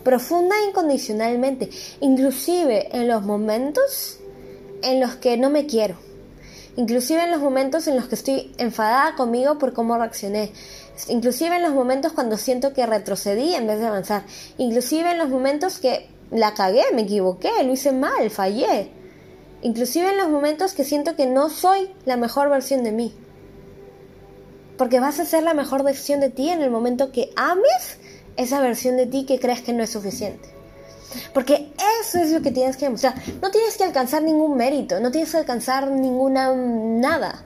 profunda 0.03 0.55
e 0.57 0.69
incondicionalmente, 0.69 1.69
inclusive 2.01 2.89
en 2.95 3.07
los 3.07 3.23
momentos 3.23 4.19
en 4.81 4.99
los 4.99 5.15
que 5.15 5.37
no 5.37 5.49
me 5.49 5.65
quiero. 5.65 5.95
Inclusive 6.75 7.23
en 7.23 7.31
los 7.31 7.41
momentos 7.41 7.87
en 7.87 7.95
los 7.95 8.07
que 8.07 8.15
estoy 8.15 8.53
enfadada 8.57 9.15
conmigo 9.15 9.57
por 9.57 9.73
cómo 9.73 9.97
reaccioné. 9.97 10.51
Inclusive 11.07 11.55
en 11.55 11.63
los 11.63 11.73
momentos 11.73 12.13
cuando 12.13 12.37
siento 12.37 12.73
que 12.73 12.85
retrocedí 12.85 13.53
en 13.53 13.67
vez 13.67 13.79
de 13.79 13.87
avanzar. 13.87 14.23
Inclusive 14.57 15.11
en 15.11 15.17
los 15.17 15.29
momentos 15.29 15.79
que 15.79 16.07
la 16.31 16.53
cagué, 16.53 16.83
me 16.93 17.01
equivoqué, 17.01 17.49
lo 17.63 17.73
hice 17.73 17.91
mal, 17.91 18.29
fallé. 18.29 18.91
Inclusive 19.61 20.09
en 20.09 20.17
los 20.17 20.29
momentos 20.29 20.73
que 20.73 20.83
siento 20.85 21.15
que 21.15 21.25
no 21.25 21.49
soy 21.49 21.91
la 22.05 22.17
mejor 22.17 22.49
versión 22.49 22.83
de 22.83 22.91
mí. 22.91 23.13
Porque 24.77 25.01
vas 25.01 25.19
a 25.19 25.25
ser 25.25 25.43
la 25.43 25.53
mejor 25.53 25.83
versión 25.83 26.21
de 26.21 26.29
ti 26.29 26.49
en 26.49 26.61
el 26.61 26.71
momento 26.71 27.11
que 27.11 27.31
ames 27.35 27.97
esa 28.37 28.61
versión 28.61 28.95
de 28.95 29.05
ti 29.05 29.25
que 29.25 29.39
crees 29.39 29.61
que 29.61 29.73
no 29.73 29.83
es 29.83 29.89
suficiente. 29.89 30.58
Porque 31.33 31.71
eso 32.01 32.19
es 32.19 32.31
lo 32.31 32.41
que 32.41 32.51
tienes 32.51 32.77
que 32.77 32.85
demostrar. 32.85 33.15
No 33.41 33.51
tienes 33.51 33.77
que 33.77 33.83
alcanzar 33.83 34.21
ningún 34.21 34.57
mérito, 34.57 34.99
no 34.99 35.11
tienes 35.11 35.31
que 35.31 35.37
alcanzar 35.37 35.89
ninguna 35.89 36.53
nada. 36.53 37.43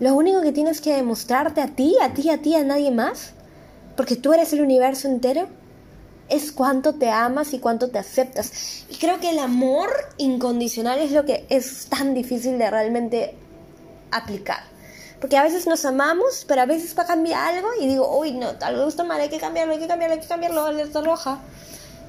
Lo 0.00 0.14
único 0.14 0.40
que 0.42 0.52
tienes 0.52 0.80
que 0.80 0.94
demostrarte 0.94 1.60
a 1.60 1.68
ti, 1.68 1.96
a 2.00 2.14
ti, 2.14 2.30
a 2.30 2.38
ti, 2.38 2.54
a 2.54 2.62
nadie 2.62 2.90
más, 2.90 3.32
porque 3.96 4.16
tú 4.16 4.32
eres 4.32 4.52
el 4.52 4.60
universo 4.60 5.08
entero, 5.08 5.48
es 6.28 6.52
cuánto 6.52 6.94
te 6.94 7.10
amas 7.10 7.52
y 7.52 7.58
cuánto 7.58 7.88
te 7.90 7.98
aceptas. 7.98 8.84
Y 8.88 8.96
creo 8.96 9.18
que 9.18 9.30
el 9.30 9.38
amor 9.38 9.90
incondicional 10.18 10.98
es 11.00 11.10
lo 11.10 11.24
que 11.24 11.46
es 11.48 11.86
tan 11.86 12.14
difícil 12.14 12.58
de 12.58 12.70
realmente 12.70 13.34
aplicar. 14.10 14.60
Porque 15.20 15.36
a 15.36 15.42
veces 15.42 15.66
nos 15.66 15.84
amamos, 15.84 16.44
pero 16.46 16.62
a 16.62 16.66
veces 16.66 16.96
va 16.96 17.02
a 17.02 17.06
cambiar 17.06 17.54
algo 17.54 17.70
y 17.80 17.88
digo, 17.88 18.18
uy, 18.18 18.32
no, 18.32 18.52
vez 18.52 18.88
está 18.88 19.02
mal, 19.02 19.20
hay 19.20 19.28
que 19.28 19.38
cambiarlo, 19.38 19.72
hay 19.72 19.80
que 19.80 19.88
cambiarlo, 19.88 20.14
hay 20.14 20.20
que 20.20 20.28
cambiarlo, 20.28 20.64
alerta 20.64 21.00
roja. 21.00 21.40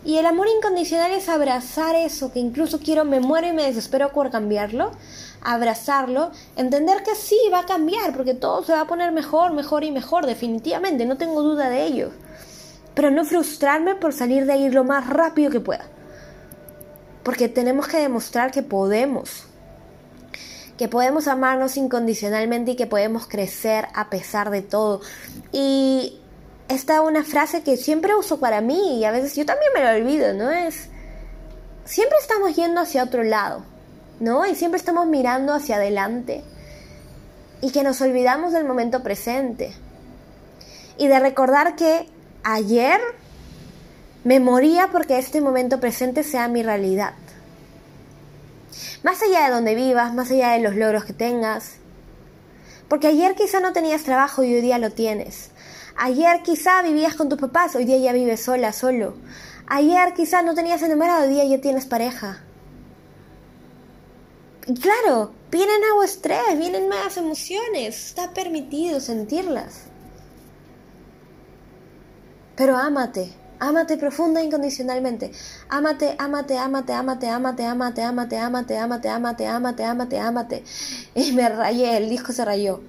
Y 0.09 0.17
el 0.17 0.25
amor 0.25 0.47
incondicional 0.47 1.11
es 1.11 1.29
abrazar 1.29 1.95
eso, 1.95 2.33
que 2.33 2.39
incluso 2.39 2.79
quiero, 2.79 3.05
me 3.05 3.19
muero 3.19 3.45
y 3.45 3.53
me 3.53 3.65
desespero 3.65 4.11
por 4.11 4.31
cambiarlo, 4.31 4.89
abrazarlo, 5.39 6.31
entender 6.55 7.03
que 7.03 7.13
sí 7.13 7.37
va 7.53 7.59
a 7.59 7.65
cambiar, 7.67 8.11
porque 8.17 8.33
todo 8.33 8.63
se 8.63 8.71
va 8.73 8.81
a 8.81 8.87
poner 8.87 9.11
mejor, 9.11 9.53
mejor 9.53 9.83
y 9.83 9.91
mejor, 9.91 10.25
definitivamente, 10.25 11.05
no 11.05 11.17
tengo 11.17 11.43
duda 11.43 11.69
de 11.69 11.85
ello. 11.85 12.09
Pero 12.95 13.11
no 13.11 13.23
frustrarme 13.23 13.93
por 13.93 14.11
salir 14.11 14.47
de 14.47 14.53
ahí 14.53 14.71
lo 14.71 14.83
más 14.83 15.07
rápido 15.07 15.51
que 15.51 15.59
pueda. 15.59 15.85
Porque 17.21 17.47
tenemos 17.47 17.87
que 17.87 17.97
demostrar 17.97 18.49
que 18.49 18.63
podemos, 18.63 19.43
que 20.75 20.87
podemos 20.87 21.27
amarnos 21.27 21.77
incondicionalmente 21.77 22.71
y 22.71 22.75
que 22.75 22.87
podemos 22.87 23.27
crecer 23.27 23.85
a 23.93 24.09
pesar 24.09 24.49
de 24.49 24.63
todo. 24.63 25.01
Y 25.51 26.19
esta 26.69 27.01
una 27.01 27.23
frase 27.23 27.63
que 27.63 27.77
siempre 27.77 28.15
uso 28.15 28.39
para 28.39 28.61
mí 28.61 28.99
y 28.99 29.05
a 29.05 29.11
veces 29.11 29.35
yo 29.35 29.45
también 29.45 29.71
me 29.73 29.81
lo 29.81 29.89
olvido, 29.89 30.33
¿no? 30.33 30.51
Es, 30.51 30.87
siempre 31.83 32.17
estamos 32.21 32.55
yendo 32.55 32.79
hacia 32.79 33.03
otro 33.03 33.23
lado, 33.23 33.63
¿no? 34.19 34.45
Y 34.45 34.55
siempre 34.55 34.77
estamos 34.77 35.07
mirando 35.07 35.53
hacia 35.53 35.75
adelante 35.75 36.43
y 37.61 37.71
que 37.71 37.83
nos 37.83 37.99
olvidamos 38.01 38.53
del 38.53 38.65
momento 38.65 39.01
presente 39.01 39.73
y 40.97 41.07
de 41.07 41.19
recordar 41.19 41.75
que 41.75 42.07
ayer 42.43 43.01
me 44.23 44.39
moría 44.39 44.89
porque 44.91 45.17
este 45.17 45.41
momento 45.41 45.79
presente 45.79 46.23
sea 46.23 46.47
mi 46.47 46.61
realidad. 46.61 47.13
Más 49.01 49.21
allá 49.23 49.45
de 49.45 49.51
donde 49.51 49.75
vivas, 49.75 50.13
más 50.13 50.29
allá 50.29 50.51
de 50.51 50.59
los 50.59 50.75
logros 50.75 51.05
que 51.05 51.13
tengas. 51.13 51.77
Porque 52.87 53.07
ayer 53.07 53.33
quizá 53.35 53.59
no 53.59 53.71
tenías 53.73 54.03
trabajo 54.03 54.43
y 54.43 54.53
hoy 54.53 54.61
día 54.61 54.77
lo 54.77 54.91
tienes. 54.91 55.51
Ayer 56.01 56.43
quizá 56.43 56.81
vivías 56.81 57.13
con 57.13 57.27
tus 57.27 57.37
papás, 57.37 57.75
hoy 57.75 57.83
día 57.83 57.97
ya 57.97 58.13
vives 58.13 58.41
sola, 58.41 58.71
solo. 58.71 59.15
Ayer 59.67 60.13
quizá 60.13 60.41
no 60.41 60.53
tenías 60.55 60.81
enamorado, 60.81 61.23
hoy 61.27 61.33
día 61.33 61.43
ya 61.43 61.59
tienes 61.59 61.85
pareja. 61.85 62.41
Y 64.65 64.75
claro, 64.75 65.33
viene 65.51 65.77
nuevo 65.79 66.01
estrés, 66.03 66.57
vienen 66.57 66.87
más 66.87 67.17
emociones, 67.17 68.07
está 68.07 68.33
permitido 68.33 69.01
sentirlas. 69.01 69.87
Pero 72.55 72.77
ámate, 72.77 73.33
ámate 73.59 73.97
profunda 73.97 74.39
e 74.39 74.45
incondicionalmente. 74.45 75.33
Ámate, 75.67 76.15
ámate, 76.17 76.57
ámate, 76.57 76.93
ámate, 76.93 77.27
ámate, 77.27 77.65
ámate, 77.65 78.03
ámate, 78.03 78.37
ámate, 78.37 78.77
ámate, 78.77 79.09
ámate, 79.09 79.47
ámate, 79.47 79.83
ámate, 79.83 80.19
ámate. 80.19 80.63
Y 81.13 81.33
me 81.33 81.49
rayé, 81.49 81.97
el 81.97 82.09
disco 82.09 82.31
se 82.31 82.45
rayó. 82.45 82.79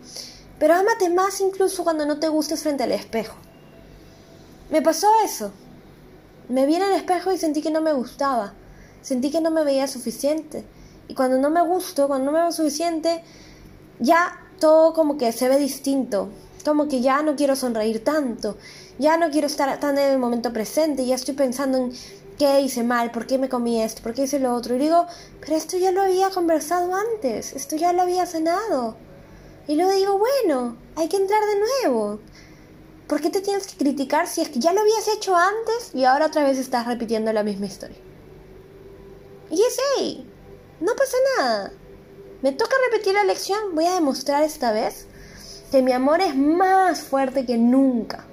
Pero 0.61 0.75
ámate 0.75 1.09
más 1.09 1.41
incluso 1.41 1.83
cuando 1.83 2.05
no 2.05 2.21
te 2.21 2.29
gustes 2.29 2.63
frente 2.63 2.85
al 2.85 2.93
espejo. 2.93 3.35
Me 4.71 4.83
pasó 4.83 5.09
eso. 5.25 5.53
Me 6.51 6.67
vi 6.67 6.75
en 6.75 6.83
el 6.83 6.93
espejo 6.93 7.33
y 7.33 7.39
sentí 7.39 7.63
que 7.63 7.71
no 7.71 7.81
me 7.81 7.95
gustaba. 7.95 8.53
Sentí 9.01 9.31
que 9.31 9.41
no 9.41 9.51
me 9.51 9.65
veía 9.65 9.89
suficiente. 9.89 10.67
Y 11.09 11.15
cuando 11.15 11.39
no 11.39 11.49
me 11.49 11.63
gusto, 11.63 12.09
cuando 12.09 12.27
no 12.27 12.33
me 12.33 12.43
veo 12.43 12.53
suficiente, 12.53 13.25
ya 14.01 14.39
todo 14.61 14.93
como 14.93 15.17
que 15.17 15.33
se 15.33 15.49
ve 15.49 15.59
distinto. 15.59 16.29
Como 16.63 16.89
que 16.89 17.01
ya 17.01 17.23
no 17.23 17.37
quiero 17.37 17.57
sonreír 17.57 18.05
tanto. 18.05 18.59
Ya 18.99 19.17
no 19.17 19.31
quiero 19.31 19.47
estar 19.47 19.81
tan 19.81 19.97
en 19.97 20.13
el 20.13 20.19
momento 20.19 20.53
presente. 20.53 21.07
Ya 21.07 21.15
estoy 21.15 21.35
pensando 21.35 21.79
en 21.79 21.93
qué 22.39 22.61
hice 22.61 22.83
mal, 22.83 23.13
por 23.13 23.27
qué 23.27 23.39
me 23.39 23.49
comí 23.49 23.81
esto, 23.83 24.03
por 24.03 24.13
qué 24.13 24.25
hice 24.25 24.39
lo 24.39 24.55
otro. 24.55 24.75
Y 24.75 24.79
digo, 24.79 25.07
pero 25.41 25.57
esto 25.57 25.79
ya 25.79 25.91
lo 25.91 26.03
había 26.03 26.29
conversado 26.29 26.95
antes. 26.95 27.55
Esto 27.55 27.77
ya 27.77 27.95
lo 27.95 28.03
había 28.03 28.27
cenado. 28.27 28.97
Y 29.71 29.77
luego 29.77 29.93
digo, 29.93 30.19
bueno, 30.19 30.77
hay 30.97 31.09
que 31.09 31.17
entrar 31.17 31.41
de 31.47 31.61
nuevo. 31.61 32.19
¿Por 33.07 33.21
qué 33.21 33.31
te 33.31 33.41
tienes 33.41 33.69
que 33.69 33.77
criticar 33.77 34.27
si 34.27 34.41
es 34.41 34.49
que 34.49 34.59
ya 34.59 34.73
lo 34.73 34.81
habías 34.81 35.07
hecho 35.07 35.37
antes 35.37 35.95
y 35.95 36.05
ahora 36.05 36.27
otra 36.27 36.43
vez 36.43 36.59
estás 36.59 36.89
repitiendo 36.89 37.33
la 37.33 37.45
misma 37.45 37.67
historia? 37.67 37.97
Y 39.49 39.63
es, 39.63 39.77
hey, 39.97 40.29
no 40.81 40.93
pasa 40.97 41.17
nada. 41.39 41.73
Me 42.43 42.51
toca 42.51 42.75
repetir 42.91 43.15
la 43.15 43.23
lección, 43.23 43.77
voy 43.77 43.87
a 43.87 43.95
demostrar 43.95 44.43
esta 44.43 44.73
vez 44.73 45.07
que 45.71 45.83
mi 45.83 45.93
amor 45.93 46.21
es 46.21 46.35
más 46.35 47.03
fuerte 47.03 47.47
que 47.47 47.57
nunca. 47.57 48.27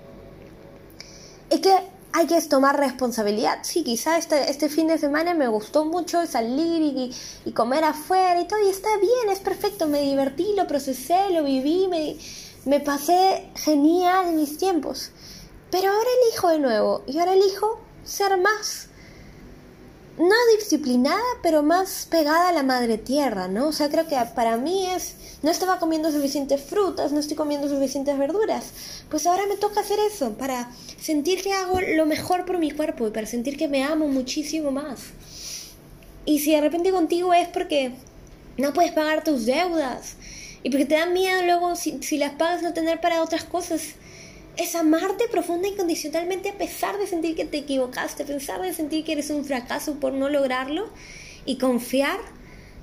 Y 1.51 1.61
que 1.61 1.77
hay 2.17 2.25
que 2.25 2.41
tomar 2.41 2.79
responsabilidad. 2.79 3.59
Sí, 3.61 3.83
quizá 3.83 4.17
este, 4.17 4.49
este 4.49 4.69
fin 4.69 4.87
de 4.87 4.97
semana 4.97 5.35
me 5.35 5.47
gustó 5.47 5.85
mucho 5.85 6.25
salir 6.25 6.81
y, 6.81 7.15
y, 7.45 7.51
comer 7.51 7.83
afuera 7.83 8.41
y 8.41 8.47
todo, 8.47 8.59
y 8.65 8.69
está 8.69 8.89
bien, 8.97 9.29
es 9.29 9.39
perfecto, 9.39 9.85
me 9.85 10.01
divertí, 10.01 10.47
lo 10.55 10.65
procesé, 10.65 11.29
lo 11.29 11.43
viví, 11.43 11.87
me, 11.87 12.17
me 12.65 12.79
pasé 12.79 13.51
genial 13.53 14.29
en 14.29 14.37
mis 14.37 14.57
tiempos. 14.57 15.11
Pero 15.69 15.91
ahora 15.91 16.09
elijo 16.23 16.49
de 16.49 16.57
nuevo, 16.57 17.03
y 17.05 17.19
ahora 17.19 17.33
elijo 17.33 17.79
ser 18.03 18.35
más 18.41 18.87
no 20.17 20.35
disciplinada, 20.57 21.21
pero 21.43 21.61
más 21.61 22.07
pegada 22.09 22.49
a 22.49 22.51
la 22.51 22.63
madre 22.63 22.97
tierra, 22.97 23.47
¿no? 23.47 23.67
O 23.67 23.71
sea, 23.71 23.89
creo 23.89 24.07
que 24.07 24.17
para 24.33 24.57
mí 24.57 24.87
es, 24.87 25.13
no 25.43 25.51
estaba 25.51 25.79
comiendo 25.79 26.11
suficientes 26.11 26.61
frutas, 26.61 27.11
no 27.11 27.19
estoy 27.19 27.37
comiendo 27.37 27.69
suficientes 27.69 28.17
verduras. 28.17 28.65
Pues 29.09 29.27
ahora 29.27 29.45
me 29.47 29.57
toca 29.57 29.81
hacer 29.81 29.99
eso, 29.99 30.33
para 30.33 30.71
sentir 30.99 31.43
que 31.43 31.53
hago 31.53 31.79
lo 31.81 32.05
mejor 32.07 32.45
por 32.45 32.57
mi 32.57 32.71
cuerpo 32.71 33.07
y 33.07 33.11
para 33.11 33.27
sentir 33.27 33.57
que 33.57 33.67
me 33.67 33.83
amo 33.83 34.07
muchísimo 34.07 34.71
más. 34.71 34.99
Y 36.25 36.39
si 36.39 36.51
de 36.51 36.61
repente 36.61 36.91
contigo 36.91 37.33
es 37.33 37.47
porque 37.47 37.91
no 38.57 38.73
puedes 38.73 38.91
pagar 38.91 39.23
tus 39.23 39.45
deudas 39.45 40.15
y 40.63 40.71
porque 40.71 40.85
te 40.85 40.95
da 40.95 41.05
miedo 41.05 41.43
luego 41.43 41.75
si, 41.75 42.01
si 42.01 42.17
las 42.17 42.33
pagas 42.33 42.63
no 42.63 42.73
tener 42.73 42.99
para 42.99 43.21
otras 43.21 43.43
cosas, 43.43 43.81
es 44.57 44.75
amarte 44.75 45.27
profunda 45.27 45.67
y 45.67 45.71
incondicionalmente 45.71 46.49
a 46.49 46.57
pesar 46.57 46.97
de 46.97 47.07
sentir 47.07 47.35
que 47.35 47.45
te 47.45 47.59
equivocaste, 47.59 48.23
a 48.23 48.25
pesar 48.25 48.61
de 48.61 48.73
sentir 48.73 49.05
que 49.05 49.13
eres 49.13 49.29
un 49.29 49.45
fracaso 49.45 49.99
por 49.99 50.13
no 50.13 50.29
lograrlo 50.29 50.89
y 51.45 51.57
confiar 51.57 52.19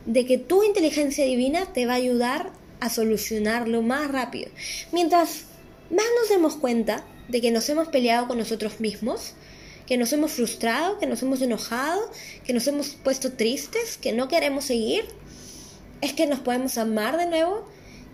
de 0.07 0.25
que 0.25 0.39
tu 0.39 0.63
inteligencia 0.63 1.25
divina 1.25 1.73
te 1.73 1.87
va 1.87 1.95
a 1.95 1.97
ayudar 1.97 2.51
a 2.81 2.91
solucionarlo 2.91 3.83
más 3.83 4.11
rápido. 4.11 4.51
Mientras 4.93 5.47
más 5.91 6.07
nos 6.21 6.29
demos 6.29 6.57
cuenta 6.57 7.05
de 7.29 7.41
que 7.41 7.51
nos 7.51 7.69
hemos 7.69 7.89
peleado 7.89 8.29
con 8.29 8.39
nosotros 8.39 8.81
mismos, 8.81 9.33
que 9.87 9.97
nos 9.97 10.13
hemos 10.13 10.33
frustrado, 10.33 10.99
que 10.99 11.07
nos 11.07 11.23
hemos 11.23 11.43
enojado, 11.43 12.01
que 12.45 12.53
nos 12.53 12.67
hemos 12.67 12.91
puesto 12.91 13.33
tristes, 13.33 13.99
que 13.99 14.13
no 14.13 14.29
queremos 14.29 14.65
seguir, 14.65 15.05
es 16.01 16.13
que 16.13 16.27
nos 16.27 16.41
podemos 16.41 16.79
amar 16.79 17.17
de 17.17 17.27
nuevo 17.27 17.67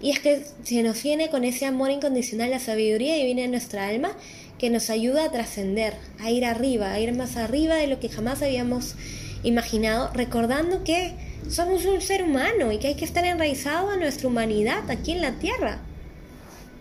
y 0.03 0.11
es 0.11 0.21
que 0.21 0.45
se 0.65 0.83
nos 0.83 1.03
viene 1.03 1.29
con 1.29 1.45
ese 1.45 1.67
amor 1.67 1.91
incondicional 1.91 2.51
la 2.51 2.59
sabiduría 2.59 3.17
divina 3.17 3.43
en 3.43 3.51
nuestra 3.51 3.89
alma 3.89 4.17
que 4.59 4.71
nos 4.71 4.91
ayuda 4.91 5.25
a 5.25 5.33
trascender, 5.33 5.95
a 6.19 6.31
ir 6.31 6.45
arriba, 6.45 6.93
a 6.93 7.01
ir 7.01 7.15
más 7.15 7.37
arriba 7.37 7.77
de 7.77 7.87
lo 7.87 8.01
que 8.01 8.09
jamás 8.09 8.43
habíamos 8.43 8.95
imaginado, 9.43 10.11
recordando 10.13 10.85
que 10.85 11.15
somos 11.49 11.85
un 11.87 12.01
ser 12.01 12.23
humano 12.23 12.73
y 12.73 12.79
que 12.79 12.89
hay 12.89 12.95
que 12.95 13.05
estar 13.05 13.25
enraizado 13.25 13.91
a 13.91 13.97
nuestra 13.97 14.29
humanidad 14.29 14.91
aquí 14.91 15.13
en 15.13 15.23
la 15.23 15.39
Tierra. 15.39 15.81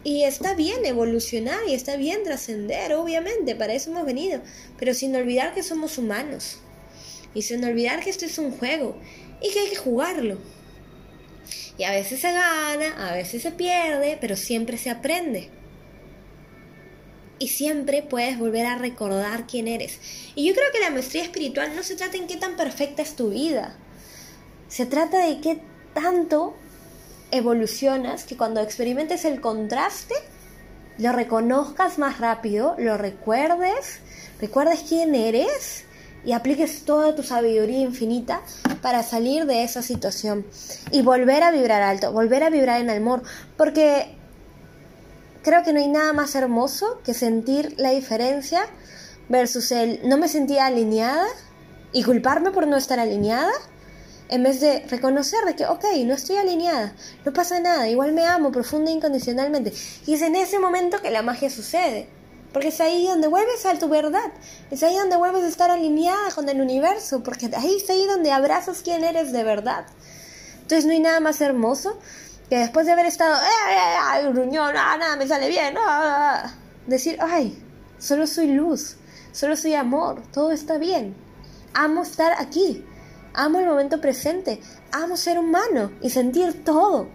Y 0.04 0.24
está 0.24 0.56
bien 0.56 0.86
evolucionar 0.86 1.60
y 1.68 1.74
está 1.74 1.98
bien 1.98 2.24
trascender, 2.24 2.94
obviamente, 2.94 3.56
para 3.56 3.74
eso 3.74 3.92
hemos 3.92 4.06
venido, 4.06 4.42
pero 4.78 4.94
sin 4.94 5.16
olvidar 5.16 5.54
que 5.54 5.64
somos 5.64 5.98
humanos 5.98 6.60
y 7.34 7.42
sin 7.42 7.64
olvidar 7.64 8.02
que 8.02 8.10
esto 8.10 8.26
es 8.26 8.38
un 8.38 8.52
juego 8.52 8.96
y 9.42 9.52
que 9.52 9.60
hay 9.60 9.70
que 9.70 9.76
jugarlo 9.76 10.38
Y 11.78 11.84
a 11.84 11.92
veces 11.92 12.22
se 12.22 12.32
gana, 12.32 13.10
a 13.10 13.14
veces 13.14 13.42
se 13.42 13.52
pierde, 13.52 14.18
pero 14.20 14.36
siempre 14.36 14.78
se 14.78 14.90
aprende. 14.90 15.50
Y 17.38 17.48
siempre 17.48 18.04
puedes 18.04 18.38
volver 18.38 18.66
a 18.66 18.78
recordar 18.78 19.48
quién 19.48 19.68
eres. 19.68 20.00
Y 20.36 20.46
yo 20.48 20.54
creo 20.54 20.72
que 20.74 20.80
la 20.80 20.90
maestría 20.90 21.24
espiritual 21.24 21.76
no 21.76 21.84
se 21.84 21.96
trata 21.96 22.18
en 22.18 22.28
qué 22.28 22.38
tan 22.38 22.58
perfecta 22.58 23.02
es 23.02 23.16
tu 23.16 23.30
vida. 23.30 23.78
Se 24.68 24.86
trata 24.86 25.26
de 25.26 25.40
qué 25.40 25.62
tanto 25.94 26.56
evolucionas 27.32 28.26
que 28.26 28.38
cuando 28.38 28.62
experimentes 28.62 29.24
el 29.26 29.40
contraste, 29.40 30.16
lo 30.98 31.14
reconozcas 31.14 31.98
más 31.98 32.20
rápido, 32.20 32.76
lo 32.78 32.98
recuerdes, 32.98 34.00
recuerdes 34.42 34.82
quién 34.88 35.16
eres 35.16 35.86
y 36.26 36.34
apliques 36.34 36.84
toda 36.84 37.16
tu 37.16 37.24
sabiduría 37.24 37.80
infinita 37.80 38.42
para 38.82 39.04
salir 39.04 39.46
de 39.46 39.64
esa 39.64 39.82
situación 39.82 40.46
y 40.92 41.02
volver 41.02 41.44
a 41.44 41.52
vibrar 41.52 41.82
alto, 41.82 42.12
volver 42.12 42.44
a 42.44 42.50
vibrar 42.50 42.82
en 42.82 42.90
amor, 42.90 43.24
porque 43.58 44.16
creo 45.44 45.64
que 45.64 45.74
no 45.74 45.80
hay 45.80 45.88
nada 45.88 46.14
más 46.14 46.36
hermoso 46.36 47.02
que 47.04 47.14
sentir 47.14 47.76
la 47.78 47.92
diferencia 47.92 48.62
versus 49.30 49.72
el 49.72 50.02
no 50.08 50.18
me 50.18 50.28
sentía 50.28 50.66
alineada 50.66 51.26
y 51.92 52.04
culparme 52.04 52.52
por 52.52 52.68
no 52.68 52.78
estar 52.78 53.00
alineada 53.00 53.52
en 54.30 54.44
vez 54.44 54.60
de 54.60 54.86
reconocer 54.88 55.44
de 55.46 55.56
que, 55.56 55.66
ok, 55.66 55.84
no 56.06 56.14
estoy 56.14 56.38
alineada, 56.38 56.94
no 57.26 57.34
pasa 57.34 57.60
nada, 57.60 57.90
igual 57.90 58.14
me 58.14 58.28
amo 58.28 58.52
profunda 58.52 58.92
e 58.92 58.94
incondicionalmente. 58.94 59.74
Y 60.06 60.14
es 60.14 60.22
en 60.22 60.36
ese 60.36 60.60
momento 60.60 61.02
que 61.02 61.10
la 61.10 61.24
magia 61.24 61.50
sucede. 61.50 62.08
Porque 62.52 62.70
es 62.70 62.82
ahí 62.82 63.06
donde 63.08 63.28
vuelves 63.28 63.66
a 63.66 63.78
tu 63.78 63.90
verdad. 63.90 64.32
Es 64.72 64.82
ahí 64.82 64.96
donde 64.96 65.18
vuelves 65.18 65.44
a 65.44 65.48
estar 65.48 65.70
alineada 65.70 66.32
con 66.34 66.50
el 66.50 66.62
universo. 66.62 67.22
Porque 67.24 67.50
ahí 67.56 67.78
es 67.78 67.90
ahí 67.90 68.08
donde 68.08 68.32
abrazas 68.32 68.82
quién 68.84 69.04
eres 69.04 69.32
de 69.32 69.44
verdad. 69.44 69.86
Entonces 70.62 70.86
no 70.86 70.92
hay 70.92 71.00
nada 71.00 71.20
más 71.20 71.42
hermoso 71.42 72.00
que 72.50 72.58
después 72.58 72.86
de 72.86 72.94
haber 72.94 73.06
estado, 73.06 73.36
¡ay, 74.02 74.26
gruñón! 74.32 74.76
Ah, 74.76 74.98
nada 74.98 75.16
me 75.16 75.28
sale 75.28 75.48
bien! 75.48 75.76
Ah, 75.78 76.54
decir, 76.88 77.18
¡ay! 77.22 77.64
Solo 78.00 78.26
soy 78.26 78.48
luz. 78.48 78.98
Solo 79.32 79.56
soy 79.56 79.76
amor. 79.76 80.24
Todo 80.34 80.52
está 80.52 80.78
bien. 80.78 81.16
Amo 81.74 82.02
estar 82.02 82.34
aquí. 82.40 82.84
Amo 83.34 83.60
el 83.60 83.68
momento 83.68 84.02
presente. 84.02 84.60
Amo 84.92 85.18
ser 85.18 85.38
humano 85.38 85.92
y 86.02 86.10
sentir 86.10 86.64
todo. 86.64 87.08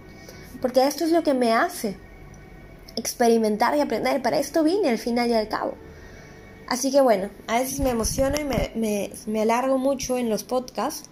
Porque 0.62 0.86
esto 0.86 1.04
es 1.04 1.10
lo 1.10 1.24
que 1.24 1.34
me 1.34 1.52
hace 1.52 1.98
experimentar 2.96 3.76
y 3.76 3.80
aprender. 3.80 4.22
Para 4.22 4.38
esto 4.38 4.62
vine 4.62 4.88
al 4.88 4.98
final 4.98 5.30
y 5.30 5.34
al 5.34 5.48
cabo. 5.48 5.74
Así 6.66 6.90
que 6.90 7.00
bueno, 7.00 7.28
a 7.46 7.58
veces 7.58 7.80
me 7.80 7.90
emociono 7.90 8.36
y 8.40 8.44
me, 8.44 9.10
me, 9.26 9.42
alargo 9.42 9.78
mucho 9.78 10.16
en 10.16 10.30
los 10.30 10.44
podcasts. 10.44 11.08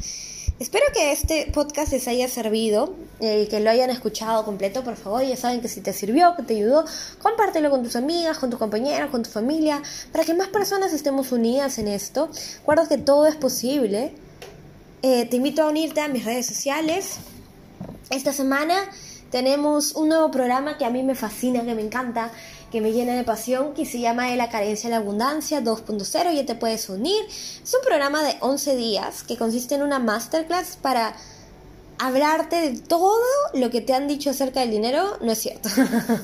Espero 0.58 0.86
que 0.94 1.12
este 1.12 1.50
podcast 1.52 1.92
les 1.92 2.06
haya 2.08 2.28
servido 2.28 2.94
y 3.20 3.46
que 3.46 3.60
lo 3.60 3.70
hayan 3.70 3.90
escuchado 3.90 4.44
completo. 4.44 4.84
Por 4.84 4.96
favor, 4.96 5.22
ya 5.22 5.36
saben 5.36 5.60
que 5.60 5.68
si 5.68 5.80
te 5.80 5.92
sirvió, 5.92 6.34
que 6.36 6.42
te 6.42 6.54
ayudó, 6.54 6.84
compártelo 7.20 7.68
con 7.68 7.82
tus 7.82 7.96
amigas, 7.96 8.38
con 8.38 8.48
tus 8.48 8.58
compañeros, 8.58 9.10
con 9.10 9.22
tu 9.24 9.30
familia, 9.30 9.82
para 10.12 10.24
que 10.24 10.34
más 10.34 10.48
personas 10.48 10.92
estemos 10.92 11.32
unidas 11.32 11.78
en 11.78 11.88
esto. 11.88 12.30
Recuerda 12.58 12.88
que 12.88 12.98
todo 12.98 13.26
es 13.26 13.36
posible. 13.36 14.14
Eh, 15.02 15.26
te 15.26 15.36
invito 15.36 15.62
a 15.62 15.68
unirte 15.68 16.00
a 16.00 16.08
mis 16.08 16.24
redes 16.24 16.46
sociales. 16.46 17.16
Esta 18.10 18.32
semana 18.32 18.88
tenemos 19.32 19.92
un 19.94 20.10
nuevo 20.10 20.30
programa 20.30 20.76
que 20.76 20.84
a 20.84 20.90
mí 20.90 21.02
me 21.02 21.14
fascina, 21.14 21.64
que 21.64 21.74
me 21.74 21.80
encanta, 21.80 22.30
que 22.70 22.82
me 22.82 22.92
llena 22.92 23.14
de 23.14 23.24
pasión, 23.24 23.72
que 23.72 23.86
se 23.86 23.98
llama 23.98 24.28
La 24.36 24.50
carencia 24.50 24.90
de 24.90 24.96
la 24.96 25.00
abundancia 25.00 25.62
2.0. 25.62 26.34
Ya 26.34 26.44
te 26.44 26.54
puedes 26.54 26.88
unir. 26.90 27.24
Es 27.28 27.74
un 27.74 27.80
programa 27.80 28.22
de 28.22 28.36
11 28.40 28.76
días 28.76 29.22
que 29.22 29.38
consiste 29.38 29.74
en 29.74 29.82
una 29.82 29.98
masterclass 29.98 30.76
para 30.76 31.16
hablarte 31.98 32.56
de 32.56 32.78
todo 32.78 33.16
lo 33.54 33.70
que 33.70 33.80
te 33.80 33.94
han 33.94 34.06
dicho 34.06 34.28
acerca 34.28 34.60
del 34.60 34.70
dinero, 34.70 35.16
no 35.22 35.32
es 35.32 35.38
cierto. 35.38 35.70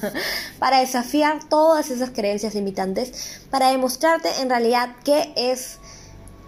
para 0.58 0.80
desafiar 0.80 1.48
todas 1.48 1.90
esas 1.90 2.10
creencias 2.10 2.54
limitantes, 2.54 3.40
para 3.50 3.70
demostrarte 3.70 4.28
en 4.42 4.50
realidad 4.50 4.90
qué 5.02 5.32
es 5.34 5.78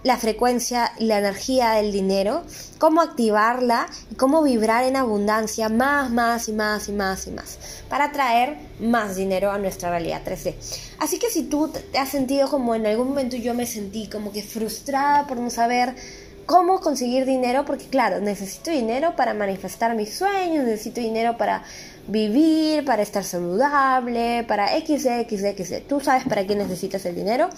la 0.03 0.17
frecuencia 0.17 0.93
y 0.99 1.05
la 1.05 1.19
energía 1.19 1.73
del 1.73 1.93
dinero, 1.93 2.43
cómo 2.79 3.03
activarla 3.03 3.87
y 4.11 4.15
cómo 4.15 4.43
vibrar 4.43 4.85
en 4.85 4.97
abundancia 4.97 5.69
más, 5.69 6.11
más 6.11 6.49
y 6.49 6.53
más 6.53 6.89
y 6.89 6.93
más 6.93 7.27
y 7.27 7.31
más 7.31 7.59
para 7.89 8.13
traer 8.13 8.57
más 8.81 9.17
dinero 9.17 9.51
a 9.51 9.59
nuestra 9.59 9.91
realidad 9.91 10.23
3D. 10.25 10.55
Así 10.99 11.19
que 11.19 11.29
si 11.29 11.43
tú 11.45 11.69
te 11.69 11.99
has 11.99 12.09
sentido 12.09 12.49
como 12.49 12.75
en 12.75 12.87
algún 12.87 13.09
momento 13.09 13.37
yo 13.37 13.53
me 13.53 13.67
sentí 13.67 14.09
como 14.09 14.33
que 14.33 14.43
frustrada 14.43 15.27
por 15.27 15.37
no 15.37 15.51
saber 15.51 15.95
cómo 16.47 16.81
conseguir 16.81 17.27
dinero, 17.27 17.65
porque 17.65 17.85
claro, 17.87 18.21
necesito 18.21 18.71
dinero 18.71 19.15
para 19.17 19.35
manifestar 19.35 19.95
mis 19.95 20.15
sueños, 20.15 20.65
necesito 20.65 21.01
dinero 21.01 21.37
para 21.37 21.63
vivir, 22.09 22.85
para 22.85 23.03
estar 23.03 23.23
saludable, 23.23 24.45
para 24.49 24.77
X, 24.79 25.07
X, 25.07 25.43
X. 25.45 25.83
Tú 25.89 26.01
sabes 26.01 26.25
para 26.25 26.47
qué 26.47 26.57
necesitas 26.57 27.05
el 27.07 27.15
dinero. 27.15 27.51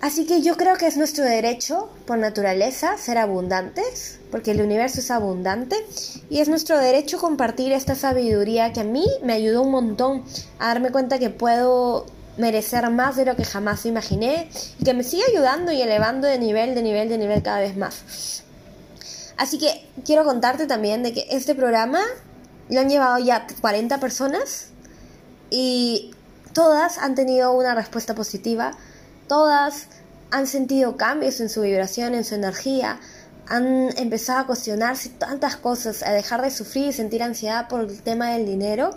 Así 0.00 0.24
que 0.24 0.40
yo 0.40 0.56
creo 0.56 0.76
que 0.76 0.86
es 0.86 0.96
nuestro 0.96 1.24
derecho 1.24 1.90
por 2.06 2.16
naturaleza 2.16 2.96
ser 2.96 3.18
abundantes, 3.18 4.18
porque 4.30 4.52
el 4.52 4.62
universo 4.62 5.00
es 5.00 5.10
abundante, 5.10 5.76
y 6.30 6.40
es 6.40 6.48
nuestro 6.48 6.78
derecho 6.78 7.18
compartir 7.18 7.72
esta 7.72 7.94
sabiduría 7.94 8.72
que 8.72 8.80
a 8.80 8.84
mí 8.84 9.06
me 9.22 9.34
ayudó 9.34 9.62
un 9.62 9.72
montón 9.72 10.24
a 10.58 10.68
darme 10.68 10.90
cuenta 10.90 11.18
que 11.18 11.28
puedo 11.28 12.06
merecer 12.38 12.88
más 12.88 13.16
de 13.16 13.26
lo 13.26 13.36
que 13.36 13.44
jamás 13.44 13.84
imaginé 13.84 14.48
y 14.78 14.84
que 14.84 14.94
me 14.94 15.04
sigue 15.04 15.24
ayudando 15.30 15.70
y 15.70 15.82
elevando 15.82 16.26
de 16.26 16.38
nivel, 16.38 16.74
de 16.74 16.82
nivel, 16.82 17.10
de 17.10 17.18
nivel 17.18 17.42
cada 17.42 17.60
vez 17.60 17.76
más. 17.76 18.42
Así 19.36 19.58
que 19.58 19.86
quiero 20.06 20.24
contarte 20.24 20.66
también 20.66 21.02
de 21.02 21.12
que 21.12 21.26
este 21.30 21.54
programa 21.54 22.00
lo 22.70 22.80
han 22.80 22.88
llevado 22.88 23.18
ya 23.18 23.46
40 23.60 23.98
personas 24.00 24.68
y 25.50 26.12
todas 26.54 26.96
han 26.96 27.14
tenido 27.14 27.52
una 27.52 27.74
respuesta 27.74 28.14
positiva 28.14 28.72
Todas 29.30 29.86
han 30.32 30.48
sentido 30.48 30.96
cambios 30.96 31.40
en 31.40 31.48
su 31.50 31.60
vibración, 31.60 32.16
en 32.16 32.24
su 32.24 32.34
energía, 32.34 32.98
han 33.46 33.96
empezado 33.96 34.40
a 34.40 34.46
cuestionarse 34.48 35.08
tantas 35.08 35.54
cosas, 35.54 36.02
a 36.02 36.10
dejar 36.10 36.42
de 36.42 36.50
sufrir 36.50 36.88
y 36.88 36.92
sentir 36.92 37.22
ansiedad 37.22 37.68
por 37.68 37.82
el 37.82 38.02
tema 38.02 38.32
del 38.32 38.44
dinero 38.44 38.90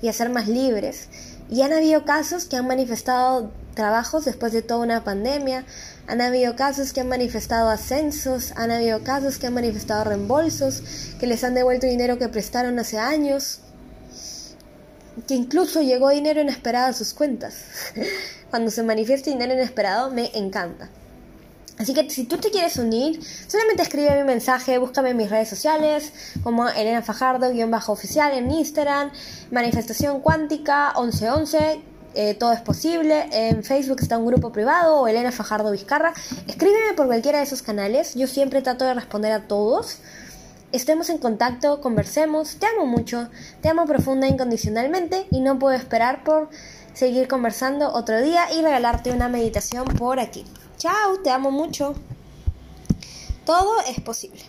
y 0.00 0.06
a 0.06 0.12
ser 0.12 0.30
más 0.30 0.46
libres. 0.46 1.08
Y 1.50 1.62
han 1.62 1.72
habido 1.72 2.04
casos 2.04 2.44
que 2.44 2.54
han 2.54 2.68
manifestado 2.68 3.50
trabajos 3.74 4.24
después 4.24 4.52
de 4.52 4.62
toda 4.62 4.78
una 4.78 5.02
pandemia, 5.02 5.64
han 6.06 6.20
habido 6.20 6.54
casos 6.54 6.92
que 6.92 7.00
han 7.00 7.08
manifestado 7.08 7.68
ascensos, 7.68 8.52
han 8.54 8.70
habido 8.70 9.02
casos 9.02 9.38
que 9.38 9.48
han 9.48 9.54
manifestado 9.54 10.04
reembolsos, 10.04 10.84
que 11.18 11.26
les 11.26 11.42
han 11.42 11.54
devuelto 11.54 11.88
dinero 11.88 12.16
que 12.16 12.28
prestaron 12.28 12.78
hace 12.78 13.00
años, 13.00 13.58
que 15.26 15.34
incluso 15.34 15.82
llegó 15.82 16.10
dinero 16.10 16.40
inesperado 16.40 16.90
a 16.90 16.92
sus 16.92 17.12
cuentas. 17.12 17.54
cuando 18.54 18.70
se 18.70 18.84
manifiesta 18.84 19.32
dinero 19.32 19.52
inesperado 19.52 20.12
me 20.12 20.30
encanta. 20.32 20.88
Así 21.76 21.92
que 21.92 22.08
si 22.08 22.22
tú 22.22 22.38
te 22.38 22.52
quieres 22.52 22.76
unir, 22.76 23.18
solamente 23.48 23.82
escribe 23.82 24.16
mi 24.16 24.22
mensaje, 24.22 24.78
búscame 24.78 25.10
en 25.10 25.16
mis 25.16 25.28
redes 25.28 25.48
sociales, 25.48 26.12
como 26.44 26.68
Elena 26.68 27.02
Fajardo-oficial 27.02 28.32
en 28.32 28.52
Instagram, 28.52 29.10
Manifestación 29.50 30.20
Cuántica 30.20 30.94
1111, 30.96 31.80
eh, 32.14 32.34
todo 32.34 32.52
es 32.52 32.60
posible. 32.60 33.26
En 33.32 33.64
Facebook 33.64 33.98
está 34.00 34.18
un 34.18 34.26
grupo 34.26 34.52
privado 34.52 35.00
o 35.00 35.08
Elena 35.08 35.32
Fajardo 35.32 35.72
Vizcarra. 35.72 36.12
Escríbeme 36.46 36.94
por 36.94 37.06
cualquiera 37.06 37.38
de 37.38 37.46
esos 37.46 37.60
canales, 37.60 38.14
yo 38.14 38.28
siempre 38.28 38.62
trato 38.62 38.84
de 38.84 38.94
responder 38.94 39.32
a 39.32 39.48
todos. 39.48 39.98
Estemos 40.74 41.08
en 41.08 41.18
contacto, 41.18 41.80
conversemos, 41.80 42.56
te 42.56 42.66
amo 42.66 42.84
mucho, 42.84 43.28
te 43.62 43.68
amo 43.68 43.86
profunda 43.86 44.26
e 44.26 44.30
incondicionalmente 44.30 45.28
y 45.30 45.38
no 45.38 45.56
puedo 45.56 45.76
esperar 45.76 46.24
por 46.24 46.48
seguir 46.94 47.28
conversando 47.28 47.92
otro 47.92 48.20
día 48.20 48.52
y 48.52 48.60
regalarte 48.60 49.12
una 49.12 49.28
meditación 49.28 49.84
por 49.84 50.18
aquí. 50.18 50.44
Chao, 50.76 51.20
te 51.22 51.30
amo 51.30 51.52
mucho. 51.52 51.94
Todo 53.46 53.82
es 53.86 54.00
posible. 54.00 54.40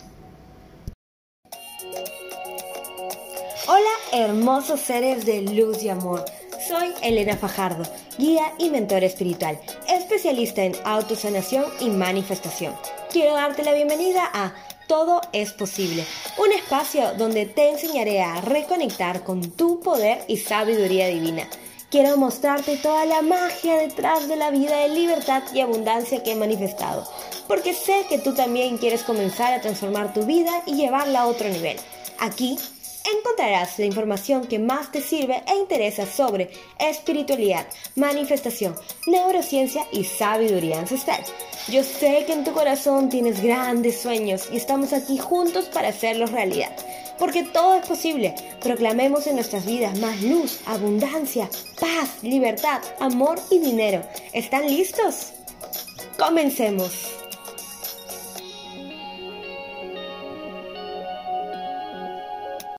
Hola, 3.68 4.24
hermosos 4.24 4.80
seres 4.80 5.26
de 5.26 5.42
luz 5.42 5.84
y 5.84 5.90
amor. 5.90 6.24
Soy 6.66 6.92
Elena 7.02 7.36
Fajardo, 7.36 7.84
guía 8.18 8.52
y 8.58 8.70
mentor 8.70 9.04
espiritual, 9.04 9.60
especialista 9.88 10.64
en 10.64 10.74
autosanación 10.84 11.66
y 11.78 11.88
manifestación. 11.90 12.74
Quiero 13.12 13.34
darte 13.34 13.62
la 13.62 13.74
bienvenida 13.74 14.28
a 14.34 14.52
Todo 14.86 15.20
es 15.32 15.52
posible, 15.52 16.04
un 16.38 16.52
espacio 16.52 17.14
donde 17.18 17.46
te 17.46 17.70
enseñaré 17.70 18.22
a 18.22 18.40
reconectar 18.40 19.24
con 19.24 19.50
tu 19.50 19.80
poder 19.80 20.24
y 20.28 20.36
sabiduría 20.36 21.08
divina 21.08 21.48
Quiero 21.88 22.16
mostrarte 22.16 22.76
toda 22.78 23.06
la 23.06 23.22
magia 23.22 23.76
detrás 23.76 24.26
de 24.26 24.34
la 24.34 24.50
vida 24.50 24.76
de 24.80 24.88
libertad 24.88 25.44
y 25.54 25.60
abundancia 25.60 26.20
que 26.20 26.32
he 26.32 26.34
manifestado, 26.34 27.08
porque 27.46 27.72
sé 27.72 28.04
que 28.08 28.18
tú 28.18 28.34
también 28.34 28.76
quieres 28.78 29.04
comenzar 29.04 29.54
a 29.54 29.60
transformar 29.60 30.12
tu 30.12 30.26
vida 30.26 30.50
y 30.66 30.74
llevarla 30.74 31.20
a 31.20 31.26
otro 31.28 31.48
nivel. 31.48 31.76
Aquí 32.18 32.58
encontrarás 33.18 33.78
la 33.78 33.86
información 33.86 34.46
que 34.46 34.58
más 34.58 34.90
te 34.92 35.00
sirve 35.00 35.42
e 35.46 35.56
interesa 35.56 36.06
sobre 36.06 36.50
espiritualidad, 36.78 37.66
manifestación, 37.94 38.74
neurociencia 39.06 39.86
y 39.92 40.04
sabiduría 40.04 40.78
ancestral. 40.78 41.22
Yo 41.68 41.82
sé 41.82 42.24
que 42.26 42.32
en 42.32 42.44
tu 42.44 42.52
corazón 42.52 43.08
tienes 43.08 43.42
grandes 43.42 44.00
sueños 44.00 44.48
y 44.52 44.56
estamos 44.56 44.92
aquí 44.92 45.18
juntos 45.18 45.66
para 45.66 45.88
hacerlos 45.88 46.32
realidad. 46.32 46.72
porque 47.18 47.44
todo 47.44 47.76
es 47.76 47.86
posible. 47.86 48.34
Proclamemos 48.60 49.26
en 49.26 49.36
nuestras 49.36 49.64
vidas 49.64 49.98
más 49.98 50.20
luz, 50.22 50.60
abundancia, 50.66 51.48
paz, 51.80 52.22
libertad, 52.22 52.82
amor 53.00 53.38
y 53.50 53.58
dinero. 53.58 54.02
¿Están 54.34 54.66
listos? 54.66 55.32
Comencemos. 56.18 57.25